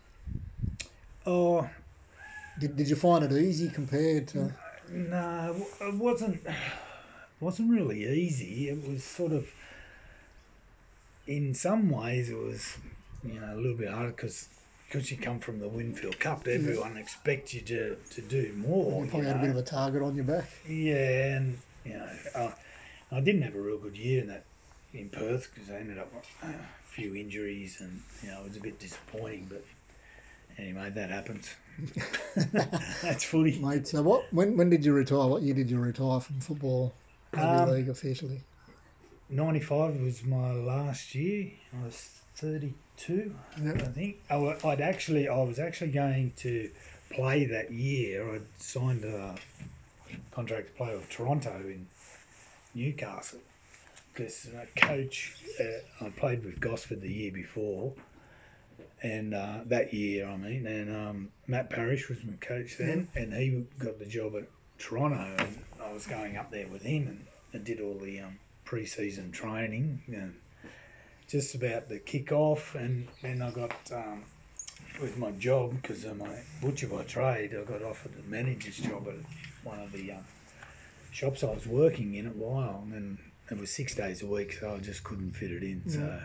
Oh 1.24 1.68
Did, 2.58 2.76
did 2.76 2.88
you 2.88 2.96
find 2.96 3.24
it 3.24 3.32
easy 3.32 3.68
compared 3.68 4.28
to. 4.28 4.52
no, 4.90 5.56
it 5.80 5.94
wasn't. 5.94 6.44
wasn't 7.40 7.70
really 7.70 8.04
easy. 8.04 8.68
It 8.68 8.88
was 8.88 9.02
sort 9.04 9.32
of. 9.32 9.48
In 11.26 11.54
some 11.54 11.88
ways, 11.90 12.30
it 12.30 12.38
was, 12.38 12.78
you 13.24 13.40
know, 13.40 13.54
a 13.54 13.56
little 13.56 13.76
bit 13.76 13.90
harder 13.90 14.10
because. 14.10 14.48
Because 14.88 15.10
you 15.10 15.16
come 15.16 15.38
from 15.38 15.58
the 15.58 15.68
Winfield 15.68 16.20
Cup, 16.20 16.46
everyone 16.46 16.98
expects 16.98 17.54
you 17.54 17.62
to, 17.62 17.96
to 18.10 18.20
do 18.20 18.52
more. 18.58 19.02
You 19.02 19.08
probably 19.08 19.26
you 19.26 19.32
had 19.32 19.36
a 19.38 19.40
bit 19.40 19.48
of 19.48 19.56
a 19.56 19.62
target 19.62 20.02
on 20.02 20.14
your 20.14 20.26
back. 20.26 20.44
Yeah, 20.68 21.36
and 21.36 21.58
you 21.82 21.94
know, 21.94 22.08
uh, 22.34 22.50
I 23.10 23.20
didn't 23.20 23.40
have 23.40 23.54
a 23.54 23.58
real 23.58 23.78
good 23.78 23.96
year 23.96 24.20
in 24.20 24.26
that 24.26 24.44
in 24.92 25.08
Perth 25.08 25.50
because 25.54 25.70
I 25.70 25.76
ended 25.76 25.96
up 25.96 26.12
with 26.14 26.26
a 26.42 26.54
few 26.84 27.14
injuries, 27.14 27.80
and 27.80 28.02
you 28.22 28.28
know, 28.28 28.40
it 28.42 28.48
was 28.48 28.56
a 28.58 28.60
bit 28.60 28.78
disappointing. 28.78 29.46
But 29.48 29.64
anyway, 30.58 30.90
that 30.90 31.08
happens. 31.08 31.54
That's 33.02 33.24
footy. 33.24 33.58
Mate, 33.60 33.86
so 33.86 34.02
what? 34.02 34.30
When 34.30 34.58
when 34.58 34.68
did 34.68 34.84
you 34.84 34.92
retire? 34.92 35.26
What 35.26 35.40
year 35.40 35.54
did 35.54 35.70
you 35.70 35.78
retire 35.78 36.20
from 36.20 36.38
football, 36.40 36.92
rugby 37.32 37.70
Um, 37.70 37.70
league 37.70 37.88
officially? 37.88 38.42
Ninety 39.32 39.60
five 39.60 39.98
was 39.98 40.24
my 40.24 40.52
last 40.52 41.14
year. 41.14 41.52
I 41.72 41.86
was 41.86 42.20
thirty 42.34 42.74
two, 42.98 43.34
Yep. 43.62 43.82
I 43.82 43.86
think. 43.86 44.16
I, 44.28 44.56
I'd 44.62 44.82
actually, 44.82 45.26
I 45.26 45.42
was 45.42 45.58
actually 45.58 45.90
going 45.92 46.34
to 46.36 46.70
play 47.08 47.46
that 47.46 47.72
year. 47.72 48.34
I'd 48.34 48.42
signed 48.58 49.04
a 49.04 49.34
contract 50.32 50.68
to 50.68 50.72
play 50.74 50.94
with 50.94 51.08
Toronto 51.08 51.62
in 51.64 51.86
Newcastle 52.74 53.40
because 54.12 54.48
uh, 54.54 54.66
coach, 54.76 55.36
uh, 55.58 56.04
I 56.04 56.10
played 56.10 56.44
with 56.44 56.60
Gosford 56.60 57.00
the 57.00 57.10
year 57.10 57.32
before, 57.32 57.94
and 59.02 59.32
uh, 59.32 59.60
that 59.64 59.94
year 59.94 60.26
I 60.28 60.36
mean, 60.36 60.66
and 60.66 60.94
um, 60.94 61.28
Matt 61.46 61.70
Parish 61.70 62.10
was 62.10 62.22
my 62.22 62.34
coach 62.34 62.76
then, 62.76 63.08
and 63.14 63.32
he 63.32 63.64
got 63.78 63.98
the 63.98 64.04
job 64.04 64.36
at 64.36 64.44
Toronto, 64.78 65.36
and 65.38 65.56
I 65.82 65.90
was 65.90 66.06
going 66.06 66.36
up 66.36 66.50
there 66.50 66.68
with 66.68 66.82
him, 66.82 67.08
and 67.08 67.26
I 67.54 67.64
did 67.64 67.80
all 67.80 67.98
the 67.98 68.20
um, 68.20 68.38
pre-season 68.76 69.30
training, 69.30 70.00
and 70.06 70.32
just 71.28 71.54
about 71.54 71.90
the 71.90 71.98
kick-off, 71.98 72.74
and 72.74 73.06
then 73.22 73.42
I 73.42 73.50
got. 73.50 73.74
Um, 73.92 74.24
with 75.00 75.16
my 75.16 75.30
job, 75.32 75.72
because 75.80 76.04
I'm 76.04 76.20
a 76.20 76.36
butcher 76.60 76.86
by 76.86 77.02
trade, 77.04 77.54
I 77.58 77.64
got 77.64 77.82
offered 77.82 78.12
a 78.18 78.30
manager's 78.30 78.76
job 78.76 79.08
at 79.08 79.14
one 79.64 79.80
of 79.80 79.90
the 79.90 80.12
um, 80.12 80.18
shops 81.10 81.42
I 81.42 81.46
was 81.46 81.66
working 81.66 82.14
in 82.14 82.26
a 82.26 82.30
while, 82.30 82.80
and 82.84 82.92
then 82.92 83.18
it 83.50 83.58
was 83.58 83.70
six 83.70 83.94
days 83.94 84.22
a 84.22 84.26
week, 84.26 84.58
so 84.60 84.74
I 84.74 84.78
just 84.80 85.02
couldn't 85.02 85.32
fit 85.32 85.50
it 85.50 85.62
in. 85.62 85.82
So 85.86 86.20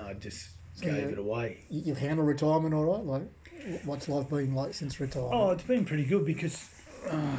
I 0.00 0.14
just 0.14 0.50
So 0.76 0.84
gave 0.86 1.08
it 1.08 1.18
away. 1.18 1.64
You- 1.68 1.82
You've 1.86 1.98
handled 1.98 2.28
retirement 2.28 2.72
all 2.74 2.84
right? 2.84 3.04
Like, 3.04 3.82
what's 3.84 4.08
life 4.08 4.28
been 4.28 4.54
like 4.54 4.72
since 4.74 5.00
retirement? 5.00 5.34
Oh, 5.34 5.50
it's 5.50 5.64
been 5.64 5.84
pretty 5.84 6.04
good 6.04 6.24
because, 6.24 6.68
uh, 7.10 7.38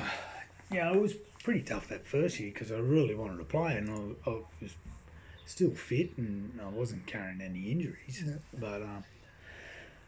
yeah, 0.70 0.92
it 0.94 1.00
was 1.00 1.14
pretty 1.44 1.62
tough 1.62 1.90
that 1.90 2.08
first 2.08 2.40
year 2.40 2.52
because 2.54 2.72
I 2.72 2.78
really 2.78 3.16
wanted 3.16 3.38
to 3.38 3.44
play 3.44 3.76
and 3.76 3.90
I, 3.90 4.30
I 4.30 4.40
was 4.62 4.76
still 5.46 5.72
fit 5.72 6.18
and 6.18 6.60
I 6.62 6.70
wasn't 6.70 7.06
carrying 7.06 7.42
any 7.42 7.72
injuries. 7.72 8.24
Yeah. 8.26 8.36
But 8.60 8.82
um, 8.82 9.04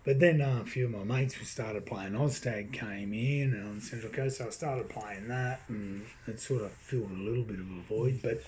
but 0.06 0.20
then 0.20 0.39
uh, 0.39 0.60
a 0.62 0.65
few 0.65 0.86
of 0.86 0.92
my 0.92 1.04
mates 1.04 1.34
who 1.34 1.46
started 1.46 1.86
playing 1.86 2.13
Oztag 2.13 2.72
came 2.72 3.12
in 3.12 3.54
and 3.54 3.68
on 3.68 3.82
Central 3.82 4.13
Coast, 4.13 4.38
so 4.38 4.48
I 4.48 4.50
started 4.51 4.88
playing 4.88 5.27
that 5.27 5.62
and 5.68 6.06
it 6.27 6.39
sort 6.39 6.62
of 6.62 6.72
filled 6.72 7.12
a 7.12 7.15
little 7.15 7.44
bit 7.44 7.60
of 7.60 7.65
a 7.65 7.82
void. 7.89 8.20
But 8.22 8.42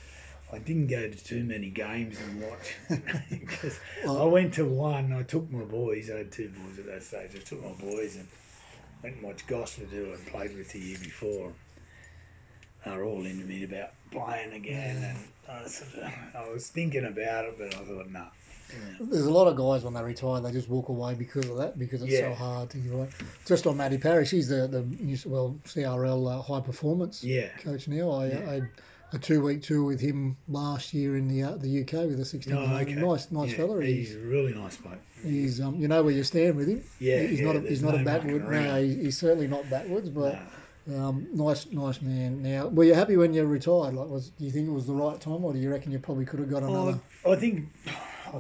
I 0.54 0.60
didn't 0.60 0.88
go 0.88 1.10
to 1.10 1.24
too 1.24 1.44
many 1.44 1.70
games 1.70 2.18
and 2.22 2.42
watch 2.42 2.76
because 3.30 3.80
I 4.08 4.24
went 4.24 4.54
to 4.54 4.66
one. 4.66 5.12
I 5.12 5.24
took 5.24 5.52
my 5.52 5.64
boys. 5.64 6.10
I 6.10 6.20
had 6.20 6.32
two 6.32 6.50
boys 6.50 6.80
at 6.80 6.86
that 6.86 7.04
stage. 7.04 7.32
I 7.36 7.40
took 7.40 7.62
my 7.62 7.74
boys 7.74 8.16
and 8.16 8.28
went 9.04 9.16
and 9.16 9.26
watched 9.26 9.48
Gosford 9.48 9.90
who 9.90 10.14
I 10.14 10.30
played 10.30 10.56
with 10.56 10.72
the 10.72 10.80
year 10.80 10.98
before. 11.00 11.52
They 12.90 12.98
were 12.98 13.04
all 13.04 13.26
into 13.26 13.46
me 13.46 13.64
about 13.64 13.90
playing 14.12 14.54
again, 14.54 15.04
and 15.04 15.18
I, 15.50 15.64
of, 15.64 16.14
I 16.36 16.50
was 16.50 16.70
thinking 16.70 17.06
about 17.06 17.46
it, 17.46 17.56
but 17.58 17.76
I 17.76 17.80
thought, 17.80 18.10
no. 18.10 18.26
There's 19.00 19.26
a 19.26 19.32
lot 19.32 19.48
of 19.48 19.56
guys 19.56 19.84
when 19.86 19.94
they 19.94 20.04
retire, 20.04 20.42
they 20.42 20.52
just 20.52 20.68
walk 20.70 20.90
away 20.90 21.14
because 21.14 21.48
of 21.50 21.58
that, 21.58 21.80
because 21.80 22.02
it's 22.02 22.18
so 22.20 22.34
hard 22.34 22.70
to 22.72 22.78
give 22.78 22.94
away. 22.94 23.08
Just 23.46 23.66
on 23.66 23.78
Matty 23.78 23.98
Parish, 23.98 24.32
he's 24.32 24.50
the, 24.50 24.68
the 24.68 24.84
well 25.26 25.56
CRL 25.66 26.40
uh, 26.40 26.42
high 26.42 26.60
performance 26.60 27.24
Yeah, 27.24 27.48
coach 27.60 27.88
now. 27.88 28.12
I, 28.12 28.28
Yeah. 28.28 28.50
I 28.50 28.54
had 28.56 28.70
a 29.14 29.18
two 29.18 29.42
week 29.42 29.62
tour 29.62 29.86
with 29.86 30.02
him 30.02 30.36
last 30.50 30.94
year 30.94 31.16
in 31.16 31.30
the 31.30 31.44
uh, 31.44 31.56
the 31.56 31.82
UK 31.82 31.94
with 32.08 32.18
the 32.18 32.26
16 32.26 32.54
Oh, 32.54 32.76
okay. 32.82 32.94
Nice, 32.96 33.32
nice 33.32 33.52
yeah, 33.52 33.56
fella. 33.58 33.82
He's 33.82 34.10
He's, 34.10 34.18
a 34.18 34.20
really 34.20 34.54
nice 34.54 34.76
bloke. 34.76 35.00
he's 35.24 35.62
um, 35.62 35.76
you 35.76 35.88
know 35.88 36.04
where 36.04 36.14
you 36.14 36.24
stand 36.24 36.58
with 36.58 36.68
him. 36.68 36.84
Yeah, 37.00 37.22
he's 37.22 37.40
yeah, 37.40 37.46
not 37.46 37.56
a, 37.56 37.60
he's 37.62 37.82
not 37.82 37.96
a 37.96 38.00
no 38.00 38.04
backward. 38.04 38.44
mucking 38.44 38.64
No, 38.64 38.82
he's 38.84 39.18
certainly 39.18 39.48
not 39.48 39.70
backwards. 39.70 40.10
But 40.10 40.34
No. 40.34 40.40
Um, 40.96 41.28
nice, 41.34 41.66
nice 41.72 42.02
man. 42.02 42.42
Now, 42.42 42.68
were 42.68 42.84
you 42.84 42.94
happy 42.94 43.18
when 43.18 43.34
you 43.34 43.44
retired? 43.46 43.94
Like, 43.94 44.08
was 44.10 44.30
do 44.30 44.46
you 44.46 44.52
think 44.52 44.68
it 44.68 44.72
was 44.72 44.86
the 44.88 44.94
right 44.94 45.20
time, 45.20 45.44
or 45.44 45.54
do 45.54 45.60
you 45.60 45.70
reckon 45.72 45.92
you 45.92 46.00
probably 46.00 46.26
could 46.26 46.40
have 46.40 46.50
got 46.50 46.64
another? 46.64 47.00
Oh, 47.26 47.34
I 47.34 47.36
think 47.36 47.68
I, 48.34 48.40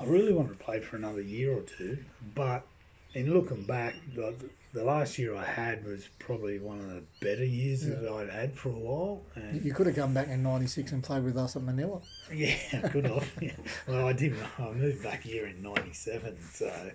I 0.00 0.04
really 0.04 0.32
wanted 0.32 0.58
to 0.58 0.64
play 0.64 0.80
for 0.80 0.96
another 0.96 1.20
year 1.20 1.56
or 1.56 1.62
two, 1.62 1.98
but 2.34 2.64
in 3.14 3.32
looking 3.32 3.62
back, 3.64 3.94
the, 4.14 4.34
the 4.74 4.84
last 4.84 5.18
year 5.18 5.34
I 5.34 5.44
had 5.44 5.84
was 5.86 6.06
probably 6.18 6.58
one 6.58 6.78
of 6.80 6.90
the 6.90 7.02
better 7.20 7.44
years 7.44 7.80
that 7.86 8.06
I'd 8.06 8.28
had 8.28 8.54
for 8.54 8.68
a 8.68 8.72
while. 8.72 9.22
And 9.34 9.64
You 9.64 9.72
could 9.72 9.86
have 9.86 9.96
come 9.96 10.12
back 10.12 10.28
in 10.28 10.42
'96 10.42 10.92
and 10.92 11.02
played 11.02 11.24
with 11.24 11.36
us 11.36 11.56
at 11.56 11.62
Manila. 11.62 12.00
yeah, 12.32 12.56
I 12.74 12.88
could 12.88 13.06
have. 13.06 13.28
Yeah. 13.40 13.52
Well, 13.88 14.06
I 14.06 14.12
didn't. 14.12 14.38
I 14.58 14.70
moved 14.72 15.02
back 15.02 15.22
here 15.22 15.46
in 15.46 15.62
'97, 15.62 16.36
so 16.52 16.90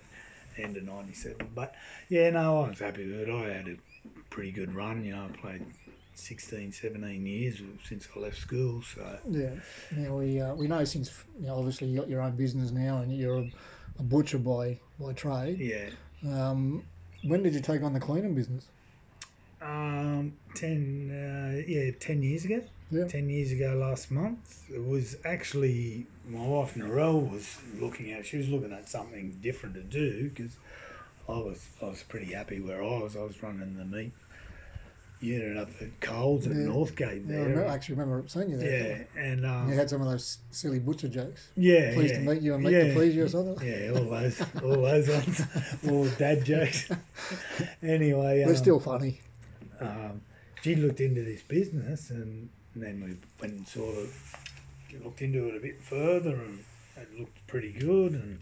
end 0.57 0.77
of 0.77 0.83
'97. 0.83 1.49
But 1.55 1.73
yeah, 2.07 2.29
no, 2.29 2.63
I 2.63 2.69
was 2.69 2.79
happy 2.79 3.05
with 3.09 3.27
it. 3.27 3.29
I 3.29 3.53
had 3.53 3.67
a 3.67 3.77
pretty 4.29 4.51
good 4.51 4.73
run. 4.73 5.03
You 5.03 5.15
know, 5.15 5.25
I 5.25 5.37
played 5.37 5.65
16, 6.15 6.71
17 6.71 7.25
years 7.25 7.61
since 7.87 8.07
I 8.15 8.19
left 8.19 8.37
school. 8.37 8.81
So 8.81 9.17
Yeah. 9.29 9.51
Now 9.95 10.17
we 10.17 10.39
uh, 10.41 10.53
we 10.55 10.67
know 10.67 10.83
since 10.83 11.11
you 11.39 11.47
know, 11.47 11.55
obviously 11.55 11.87
you 11.87 11.99
got 11.99 12.09
your 12.09 12.21
own 12.21 12.35
business 12.35 12.71
now 12.71 12.97
and 12.97 13.15
you're 13.15 13.39
a, 13.39 13.49
a 13.99 14.03
butcher 14.03 14.37
by 14.37 14.79
by 14.99 15.13
trade. 15.13 15.59
yeah. 15.59 15.89
Um, 16.23 16.83
when 17.23 17.43
did 17.43 17.53
you 17.53 17.61
take 17.61 17.81
on 17.83 17.93
the 17.93 17.99
cleaning 17.99 18.35
business? 18.35 18.67
Um, 19.61 20.33
ten, 20.55 21.11
uh, 21.11 21.61
yeah, 21.67 21.91
ten 21.99 22.21
years 22.23 22.45
ago. 22.45 22.61
Yeah. 22.89 23.07
Ten 23.07 23.29
years 23.29 23.51
ago 23.51 23.75
last 23.75 24.11
month. 24.11 24.63
It 24.73 24.83
was 24.83 25.15
actually 25.23 26.07
my 26.27 26.45
wife 26.45 26.75
Narelle 26.75 27.31
was 27.31 27.57
looking 27.79 28.11
at. 28.11 28.25
She 28.25 28.37
was 28.37 28.49
looking 28.49 28.73
at 28.73 28.89
something 28.89 29.37
different 29.41 29.75
to 29.75 29.81
do 29.81 30.29
because 30.29 30.57
I 31.31 31.37
was 31.39 31.65
I 31.81 31.85
was 31.85 32.03
pretty 32.03 32.33
happy 32.33 32.59
where 32.59 32.83
I 32.83 32.99
was. 33.01 33.15
I 33.15 33.21
was 33.23 33.41
running 33.41 33.77
the 33.77 33.85
meat 33.85 34.11
unit 35.21 35.55
up 35.55 35.69
at 35.79 35.99
Coles 36.01 36.47
at 36.47 36.53
Yeah. 36.53 36.63
Northgate 36.63 36.99
Yeah, 36.99 37.35
I 37.35 37.37
there. 37.37 37.39
remember, 37.49 37.65
actually 37.67 37.95
remember 37.95 38.27
seeing 38.27 38.49
you 38.49 38.57
there. 38.57 39.07
yeah, 39.15 39.21
and 39.21 39.45
um, 39.45 39.69
You 39.69 39.75
had 39.75 39.87
some 39.89 40.01
of 40.01 40.07
those 40.09 40.39
silly 40.49 40.79
butcher 40.79 41.07
jokes. 41.09 41.49
yeah, 41.55 41.93
Pleased 41.93 42.15
yeah, 42.15 42.19
to 42.21 42.25
meet 42.33 42.41
you 42.41 42.55
and 42.55 42.63
meat 42.63 42.71
yeah, 42.73 42.87
to 42.87 42.93
please 42.95 43.15
you 43.15 43.25
or 43.25 43.27
something. 43.29 43.67
Yeah, 43.67 43.91
all 43.91 44.05
those, 44.09 44.41
all 44.63 44.81
those 44.81 45.07
ones, 45.07 45.41
all 45.89 46.05
dad 46.17 46.43
jokes. 46.43 46.89
anyway, 47.83 48.39
They're 48.39 48.49
um, 48.49 48.55
still 48.55 48.79
funny. 48.79 49.21
um, 49.79 50.21
she 50.63 50.75
looked 50.75 50.99
into 51.01 51.21
this 51.23 51.43
business 51.43 52.09
and 52.09 52.49
then 52.75 53.01
we 53.03 53.15
went 53.39 53.53
and 53.53 53.67
sort 53.67 53.95
of 53.97 54.35
looked 55.03 55.21
into 55.21 55.47
it 55.49 55.55
a 55.55 55.59
bit 55.59 55.81
further 55.83 56.33
and 56.33 56.63
it 56.97 57.19
looked 57.19 57.45
pretty 57.47 57.71
good 57.73 58.13
and 58.13 58.39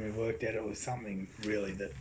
then 0.00 0.02
we 0.04 0.10
worked 0.18 0.42
out 0.44 0.54
it 0.54 0.64
was 0.64 0.78
something 0.78 1.28
really 1.44 1.72
that 1.72 1.92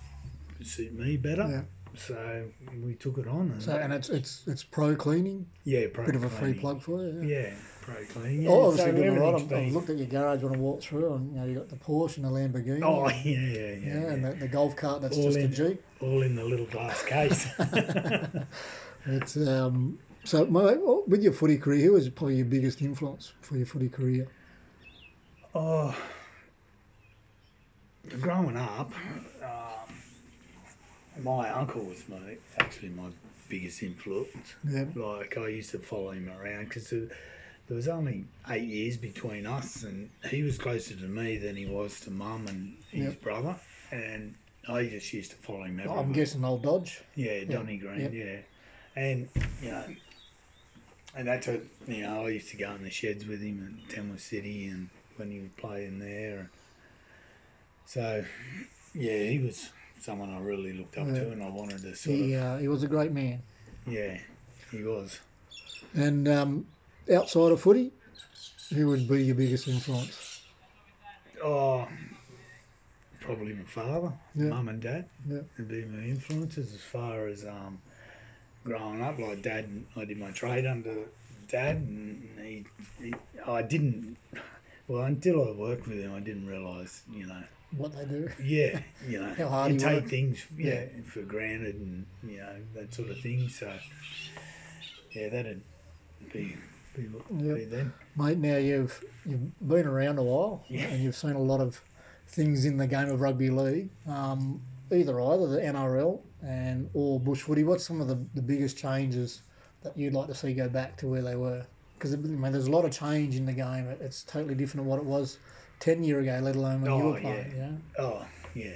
would 0.57 0.67
suit 0.67 0.93
me 0.93 1.17
better. 1.17 1.47
Yeah. 1.49 1.61
So 1.93 2.45
we 2.81 2.95
took 2.95 3.17
it 3.17 3.27
on 3.27 3.51
and 3.51 3.61
So 3.61 3.75
and 3.75 3.91
it's 3.91 4.07
it's 4.09 4.43
it's 4.47 4.63
pro 4.63 4.95
cleaning. 4.95 5.45
yeah, 5.65 5.87
pro 5.93 6.05
Bit 6.05 6.15
of 6.15 6.23
a 6.23 6.29
free 6.29 6.53
plug 6.53 6.81
for 6.81 7.03
you. 7.03 7.21
Yeah. 7.21 7.37
Yeah, 7.41 7.53
pro 7.81 7.95
cleaning. 8.05 8.43
Yeah, 8.43 8.49
Oh, 8.49 8.67
obviously 8.69 8.91
so 8.91 8.97
doing 8.97 9.19
right. 9.19 9.27
everything's 9.27 9.51
I've, 9.51 9.57
I've 9.67 9.73
looked 9.73 9.89
at 9.89 9.97
your 9.97 10.07
garage 10.07 10.41
when 10.41 10.53
I 10.53 10.57
walked 10.57 10.83
through, 10.85 11.13
and 11.15 11.33
you 11.33 11.39
know 11.41 11.45
you 11.47 11.55
got 11.55 11.67
the 11.67 11.75
Porsche 11.75 12.17
and 12.17 12.25
the 12.25 12.29
Lamborghini. 12.29 12.81
Oh 12.81 13.09
yeah, 13.09 13.15
yeah, 13.25 13.39
yeah. 13.39 13.59
yeah, 13.59 13.75
yeah. 14.05 14.11
and 14.13 14.23
the, 14.23 14.31
the 14.35 14.47
golf 14.47 14.75
cart 14.77 15.01
that's 15.01 15.17
All 15.17 15.23
just 15.25 15.37
a. 15.39 15.47
Jeep. 15.49 15.83
All 15.99 16.21
in 16.21 16.33
the 16.35 16.45
little 16.45 16.65
glass 16.67 17.03
case. 17.05 17.47
It's 19.05 19.35
um. 19.35 19.97
So 20.23 20.45
my, 20.45 20.75
with 21.07 21.23
your 21.23 21.33
footy 21.33 21.57
career, 21.57 21.83
who 21.87 21.93
was 21.93 22.07
probably 22.09 22.35
your 22.35 22.45
biggest 22.45 22.81
influence 22.83 23.33
for 23.41 23.57
your 23.57 23.65
footy 23.65 23.89
career? 23.89 24.27
Oh, 25.55 25.95
growing 28.19 28.57
up, 28.57 28.91
um, 29.43 31.23
my 31.23 31.49
uncle 31.49 31.83
was 31.83 32.07
my 32.09 32.37
actually 32.57 32.89
my 32.89 33.09
biggest 33.49 33.83
influence. 33.83 34.55
Yeah. 34.67 34.85
Like 34.95 35.37
I 35.37 35.47
used 35.49 35.71
to 35.71 35.79
follow 35.79 36.11
him 36.11 36.29
around 36.29 36.65
because 36.65 36.89
there, 36.89 37.07
there 37.67 37.75
was 37.75 37.87
only 37.87 38.25
eight 38.49 38.63
years 38.63 38.97
between 38.97 39.45
us, 39.45 39.83
and 39.83 40.09
he 40.29 40.43
was 40.43 40.57
closer 40.57 40.95
to 40.95 41.03
me 41.07 41.37
than 41.37 41.55
he 41.55 41.65
was 41.65 41.99
to 42.01 42.11
mum 42.11 42.47
and 42.47 42.75
his 42.89 43.13
Yep. 43.13 43.21
brother, 43.21 43.55
and 43.91 44.35
I 44.67 44.85
just 44.85 45.11
used 45.13 45.31
to 45.31 45.37
follow 45.37 45.63
him 45.63 45.79
everywhere. 45.79 45.99
I'm 45.99 46.11
guessing 46.11 46.43
old 46.45 46.63
Dodge. 46.63 47.01
Yeah, 47.15 47.43
Donny 47.45 47.77
Green, 47.77 47.99
yep. 48.01 48.13
yeah. 48.13 48.37
And, 48.95 49.29
you 49.61 49.71
know, 49.71 49.85
and 51.15 51.27
that's 51.27 51.47
what, 51.47 51.61
you 51.87 52.03
know, 52.03 52.25
I 52.25 52.29
used 52.29 52.49
to 52.49 52.57
go 52.57 52.71
in 52.75 52.83
the 52.83 52.89
sheds 52.89 53.25
with 53.25 53.41
him 53.41 53.79
at 53.87 53.95
Tamworth 53.95 54.21
City 54.21 54.67
and 54.67 54.89
when 55.15 55.31
he 55.31 55.39
was 55.39 55.49
playing 55.57 55.99
there. 55.99 56.49
So, 57.91 58.23
yeah, 58.95 59.17
he 59.17 59.39
was 59.39 59.69
someone 59.99 60.33
I 60.33 60.39
really 60.39 60.71
looked 60.71 60.97
up 60.97 61.07
Yeah. 61.07 61.25
to 61.25 61.31
and 61.31 61.43
I 61.43 61.49
wanted 61.49 61.81
to 61.83 61.93
sort 61.93 62.15
He 62.15 62.33
of, 62.35 62.41
uh, 62.41 62.57
he 62.59 62.69
was 62.69 62.83
a 62.83 62.87
great 62.87 63.11
man. 63.11 63.43
yeah, 63.85 64.17
he 64.71 64.81
was. 64.81 65.19
And 65.93 66.25
um, 66.29 66.67
outside 67.13 67.51
of 67.51 67.59
footy, 67.59 67.91
who 68.73 68.87
would 68.87 69.09
be 69.09 69.25
your 69.25 69.35
biggest 69.35 69.67
influence? 69.67 70.41
Oh, 71.43 71.89
probably 73.19 73.55
my 73.55 73.65
father, 73.65 74.13
Yeah. 74.35 74.51
mum 74.51 74.69
and 74.69 74.81
dad 74.81 75.09
Yeah. 75.27 75.41
would 75.57 75.67
be 75.67 75.83
my 75.83 76.03
influences 76.03 76.73
as 76.73 76.79
far 76.79 77.27
as 77.27 77.45
um, 77.45 77.81
growing 78.63 79.01
up. 79.01 79.19
Like 79.19 79.41
dad, 79.41 79.67
I 79.97 80.05
did 80.05 80.17
my 80.17 80.31
trade 80.31 80.65
under 80.65 80.95
dad, 81.49 81.75
and 81.75 82.39
he, 82.39 82.65
he, 83.01 83.13
I 83.45 83.61
didn't. 83.63 84.15
Well, 84.87 85.03
until 85.03 85.45
I 85.45 85.51
worked 85.51 85.87
with 85.89 85.99
him, 85.99 86.13
I 86.13 86.21
didn't 86.21 86.47
realise, 86.47 87.03
you 87.11 87.27
know. 87.27 87.43
What 87.77 87.95
they 87.95 88.05
do. 88.05 88.29
Yeah, 88.41 88.79
you 89.07 89.19
know, 89.21 89.33
How 89.33 89.47
hard 89.47 89.71
you 89.73 89.79
take 89.79 90.07
things, 90.07 90.45
yeah, 90.57 90.85
for 91.05 91.21
granted, 91.21 91.75
and 91.75 92.05
you 92.23 92.37
know 92.39 92.55
that 92.75 92.93
sort 92.93 93.09
of 93.09 93.19
thing. 93.19 93.47
So, 93.49 93.71
yeah, 95.11 95.29
that'd 95.29 95.61
be 96.33 96.55
be, 96.95 97.03
Yep. 97.37 97.55
be 97.55 97.65
them. 97.65 97.93
Mate, 98.17 98.37
now 98.37 98.57
you've 98.57 99.03
you've 99.25 99.67
been 99.67 99.87
around 99.87 100.17
a 100.19 100.23
while 100.23 100.65
Yeah. 100.69 100.87
and 100.87 101.01
you've 101.03 101.15
seen 101.15 101.31
a 101.31 101.41
lot 101.41 101.61
of 101.61 101.81
things 102.27 102.65
in 102.65 102.77
the 102.77 102.87
game 102.87 103.09
of 103.09 103.21
rugby 103.21 103.49
league. 103.49 103.89
Um, 104.07 104.61
either 104.91 105.19
either 105.21 105.47
the 105.47 105.61
NRL 105.61 106.19
and 106.43 106.89
or 106.93 107.19
bush 107.19 107.41
footy. 107.41 107.63
What's 107.63 107.85
some 107.85 108.01
of 108.01 108.07
the, 108.07 108.19
the 108.33 108.41
biggest 108.41 108.77
changes 108.77 109.41
that 109.83 109.97
you'd 109.97 110.13
like 110.13 110.27
to 110.27 110.35
see 110.35 110.53
go 110.53 110.67
back 110.67 110.97
to 110.97 111.07
where 111.07 111.21
they 111.21 111.35
were? 111.35 111.65
Because 111.93 112.13
I 112.13 112.17
mean, 112.17 112.51
there's 112.51 112.67
a 112.67 112.71
lot 112.71 112.83
of 112.83 112.91
change 112.91 113.35
in 113.35 113.45
the 113.45 113.53
game. 113.53 113.87
It's 114.01 114.23
totally 114.23 114.55
different 114.55 114.83
than 114.83 114.89
what 114.89 114.99
it 114.99 115.05
was 115.05 115.37
ten 115.81 116.03
year 116.03 116.19
ago, 116.21 116.39
let 116.41 116.55
alone 116.55 116.81
when 116.83 116.91
you 116.91 116.97
Oh, 117.03 117.11
were 117.11 117.19
playing. 117.19 117.53
yeah. 117.57 117.71
Yeah. 117.71 118.01
Oh, 118.03 118.25
yeah. 118.55 118.71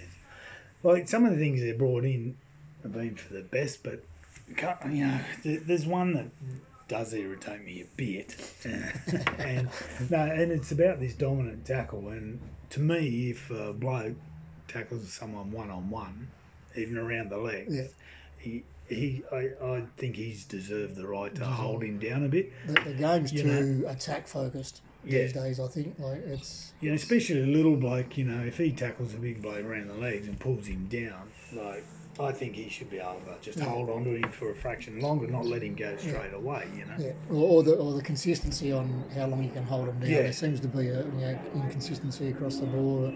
Like 0.83 1.07
some 1.07 1.25
of 1.25 1.31
the 1.31 1.38
things 1.38 1.62
they 1.62 1.71
brought 1.71 2.03
in 2.03 2.35
have 2.83 2.91
been 2.93 3.15
for 3.15 3.33
the 3.33 3.41
best, 3.41 3.81
but 3.83 4.03
you 4.91 5.05
know, 5.07 5.19
there's 5.43 5.85
one 5.85 6.13
that 6.13 6.27
does 6.88 7.13
irritate 7.13 7.65
me 7.65 7.81
a 7.81 7.85
bit, 7.97 8.35
and 9.39 9.69
no, 10.09 10.19
and 10.19 10.51
it's 10.51 10.71
about 10.71 11.00
this 11.00 11.15
dominant 11.15 11.65
tackle. 11.65 12.09
And 12.09 12.39
to 12.71 12.79
me, 12.79 13.31
if 13.31 13.50
a 13.50 13.74
bloke 13.74 14.13
tackles 14.67 15.12
someone 15.12 15.51
one 15.51 15.71
on 15.71 15.89
one, 15.89 16.27
even 16.75 16.97
around 16.97 17.29
the 17.31 17.38
legs, 17.38 17.74
Yeah. 17.75 17.88
he, 18.38 18.63
he 18.88 19.24
I, 19.31 19.50
I 19.63 19.83
think 19.97 20.15
he's 20.15 20.45
deserved 20.45 20.95
the 20.95 21.07
right 21.07 21.33
to 21.35 21.45
hold 21.45 21.83
him 21.83 21.97
down 21.97 22.24
a 22.24 22.27
bit. 22.29 22.51
The, 22.67 22.74
the 22.74 22.93
game's 22.93 23.33
You 23.33 23.41
too 23.41 23.85
attack 23.88 24.27
focused 24.27 24.81
Yeah. 25.05 25.19
these 25.21 25.33
days. 25.33 25.59
I 25.59 25.67
think 25.67 25.95
like 26.00 26.21
it's 26.25 26.74
You 26.81 26.89
know, 26.89 26.95
especially 26.95 27.41
a 27.41 27.45
little 27.45 27.75
bloke, 27.75 28.17
you 28.17 28.25
know, 28.25 28.45
if 28.45 28.57
he 28.57 28.71
tackles 28.71 29.13
a 29.13 29.17
big 29.17 29.41
bloke 29.41 29.65
around 29.65 29.88
the 29.88 29.95
legs 29.95 30.27
and 30.27 30.39
pulls 30.39 30.67
him 30.67 30.88
down, 30.88 31.29
like 31.53 31.85
I 32.19 32.31
think 32.31 32.55
he 32.55 32.69
should 32.69 32.89
be 32.89 32.98
able 32.98 33.19
to 33.25 33.36
just 33.41 33.57
Yeah. 33.57 33.65
hold 33.65 33.89
on 33.89 34.05
to 34.05 34.15
him 34.15 34.31
for 34.31 34.51
a 34.51 34.55
fraction 34.55 35.00
longer, 35.01 35.27
not 35.27 35.45
let 35.45 35.62
him 35.62 35.75
go 35.75 35.98
straight 35.98 36.34
away, 36.34 36.65
you 36.74 36.86
know. 36.86 36.93
yeah, 36.98 37.12
or, 37.29 37.36
or 37.57 37.63
the 37.63 37.75
or 37.75 37.93
the 37.93 38.01
consistency 38.01 38.72
on 38.72 39.03
how 39.13 39.25
long 39.27 39.43
you 39.43 39.50
can 39.50 39.63
hold 39.63 39.89
him 39.89 40.00
down. 40.00 40.10
Yeah. 40.10 40.22
There 40.22 40.31
seems 40.31 40.60
to 40.62 40.67
be 40.69 40.88
a 40.88 41.03
you 41.03 41.12
know, 41.12 41.39
inconsistency 41.55 42.29
across 42.29 42.57
the 42.57 42.67
board. 42.67 43.13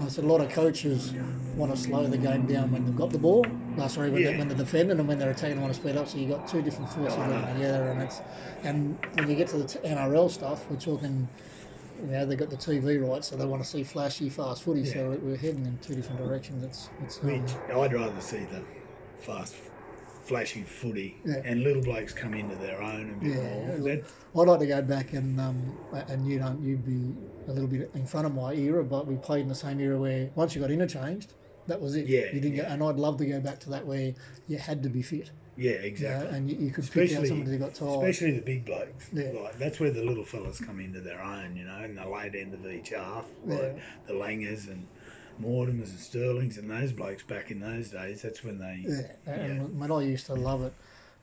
I 0.00 0.08
said 0.08 0.24
a 0.24 0.28
lot 0.28 0.40
of 0.40 0.48
coaches 0.50 1.12
want 1.56 1.74
to 1.74 1.78
slow 1.80 2.06
the 2.06 2.18
game 2.18 2.46
down 2.46 2.70
when 2.70 2.84
they've 2.84 2.96
got 2.96 3.10
the 3.10 3.18
ball. 3.18 3.44
No, 3.76 3.88
sorry, 3.88 4.10
when, 4.10 4.22
Yeah. 4.22 4.30
they, 4.32 4.38
when 4.38 4.48
they're 4.48 4.56
defending 4.56 4.98
and 5.00 5.08
when 5.08 5.18
they're 5.18 5.30
attacking, 5.30 5.56
they 5.56 5.62
want 5.62 5.74
to 5.74 5.80
speed 5.80 5.96
up. 5.96 6.08
So 6.08 6.18
you 6.18 6.28
have 6.28 6.38
got 6.38 6.48
two 6.48 6.62
different 6.62 6.90
forces 6.90 7.18
Oh, 7.18 7.52
together, 7.54 7.88
and 7.88 8.02
it's 8.02 8.20
and 8.62 8.96
when 9.14 9.28
you 9.28 9.34
get 9.34 9.48
to 9.48 9.58
the 9.58 9.66
t- 9.66 9.78
NRL 9.80 10.30
stuff, 10.30 10.64
we're 10.70 10.76
talking. 10.76 11.28
You 12.00 12.12
know, 12.12 12.26
they've 12.26 12.38
got 12.38 12.50
the 12.50 12.56
TV 12.56 13.02
rights, 13.06 13.28
so 13.28 13.36
they 13.36 13.46
want 13.46 13.62
to 13.62 13.68
see 13.68 13.82
flashy, 13.82 14.28
fast 14.28 14.62
footy. 14.62 14.84
So 14.84 15.18
we're 15.22 15.36
heading 15.36 15.64
in 15.64 15.78
two 15.78 15.94
different 15.94 16.18
directions. 16.18 16.62
It's, 16.64 16.90
it's 17.02 17.22
um, 17.22 17.42
Which 17.42 17.52
I'd 17.74 17.92
rather 17.92 18.20
see 18.20 18.44
the 18.44 18.62
fast, 19.18 19.54
flashy 20.24 20.62
footy 20.62 21.16
Yeah. 21.24 21.40
and 21.44 21.62
little 21.62 21.82
blokes 21.82 22.12
come 22.12 22.34
into 22.34 22.56
their 22.56 22.82
own 22.82 23.10
a 23.10 23.24
bit 23.24 23.34
Yeah, 23.36 23.36
yeah. 23.36 23.76
That, 23.76 24.04
I'd 24.36 24.48
like 24.48 24.60
to 24.60 24.66
go 24.66 24.82
back 24.82 25.12
and 25.12 25.40
um, 25.40 25.78
and 26.08 26.26
you 26.26 26.38
don't 26.38 26.62
you'd 26.62 26.84
be 26.84 27.14
a 27.48 27.52
little 27.52 27.68
bit 27.68 27.90
in 27.94 28.06
front 28.06 28.26
of 28.26 28.34
my 28.34 28.52
era, 28.52 28.84
but 28.84 29.06
we 29.06 29.16
played 29.16 29.42
in 29.42 29.48
the 29.48 29.54
same 29.54 29.80
era 29.80 29.98
where 29.98 30.30
once 30.34 30.54
you 30.54 30.60
got 30.60 30.70
interchanged, 30.70 31.32
that 31.66 31.80
was 31.80 31.96
it. 31.96 32.06
Yeah, 32.06 32.26
you 32.32 32.40
didn't. 32.40 32.56
Get, 32.56 32.66
and 32.70 32.82
I'd 32.82 32.96
love 32.96 33.16
to 33.18 33.26
go 33.26 33.40
back 33.40 33.58
to 33.60 33.70
that 33.70 33.86
where 33.86 34.14
you 34.48 34.58
had 34.58 34.82
to 34.82 34.88
be 34.88 35.02
fit. 35.02 35.30
Yeah, 35.56 35.70
exactly. 35.72 36.36
and 36.36 36.50
you, 36.50 36.56
you 36.66 36.70
could 36.70 36.84
pick 36.90 37.02
out 37.02 37.04
Especially- 37.04 37.28
somebody 37.28 37.50
that 37.52 37.58
got 37.58 37.74
tired. 37.74 38.08
Especially 38.08 38.32
the 38.32 38.42
big 38.42 38.64
blokes. 38.64 39.08
Yeah. 39.12 39.30
Like 39.42 39.58
that's 39.58 39.80
where 39.80 39.90
the 39.90 40.02
little 40.04 40.24
fellas 40.24 40.58
come 40.60 40.80
into 40.80 41.00
their 41.00 41.20
own, 41.22 41.56
you 41.56 41.64
know, 41.64 41.82
in 41.82 41.94
the 41.94 42.06
late 42.08 42.34
end 42.34 42.54
of 42.54 42.66
each 42.70 42.90
half. 42.90 43.24
Like 43.44 43.60
Yeah. 43.60 43.72
the 44.06 44.12
Langers 44.14 44.68
and 44.68 44.86
Mortimers 45.42 45.90
and 45.90 45.98
Sterlings 45.98 46.56
and 46.58 46.70
those 46.70 46.92
blokes 46.92 47.22
back 47.22 47.50
in 47.50 47.60
those 47.60 47.90
days, 47.90 48.22
that's 48.22 48.42
when 48.42 48.58
they 48.58 48.84
Yeah, 48.86 49.32
and 49.32 49.78
when 49.78 49.90
I 49.92 50.02
used 50.02 50.26
to 50.26 50.34
love 50.34 50.62
it. 50.62 50.72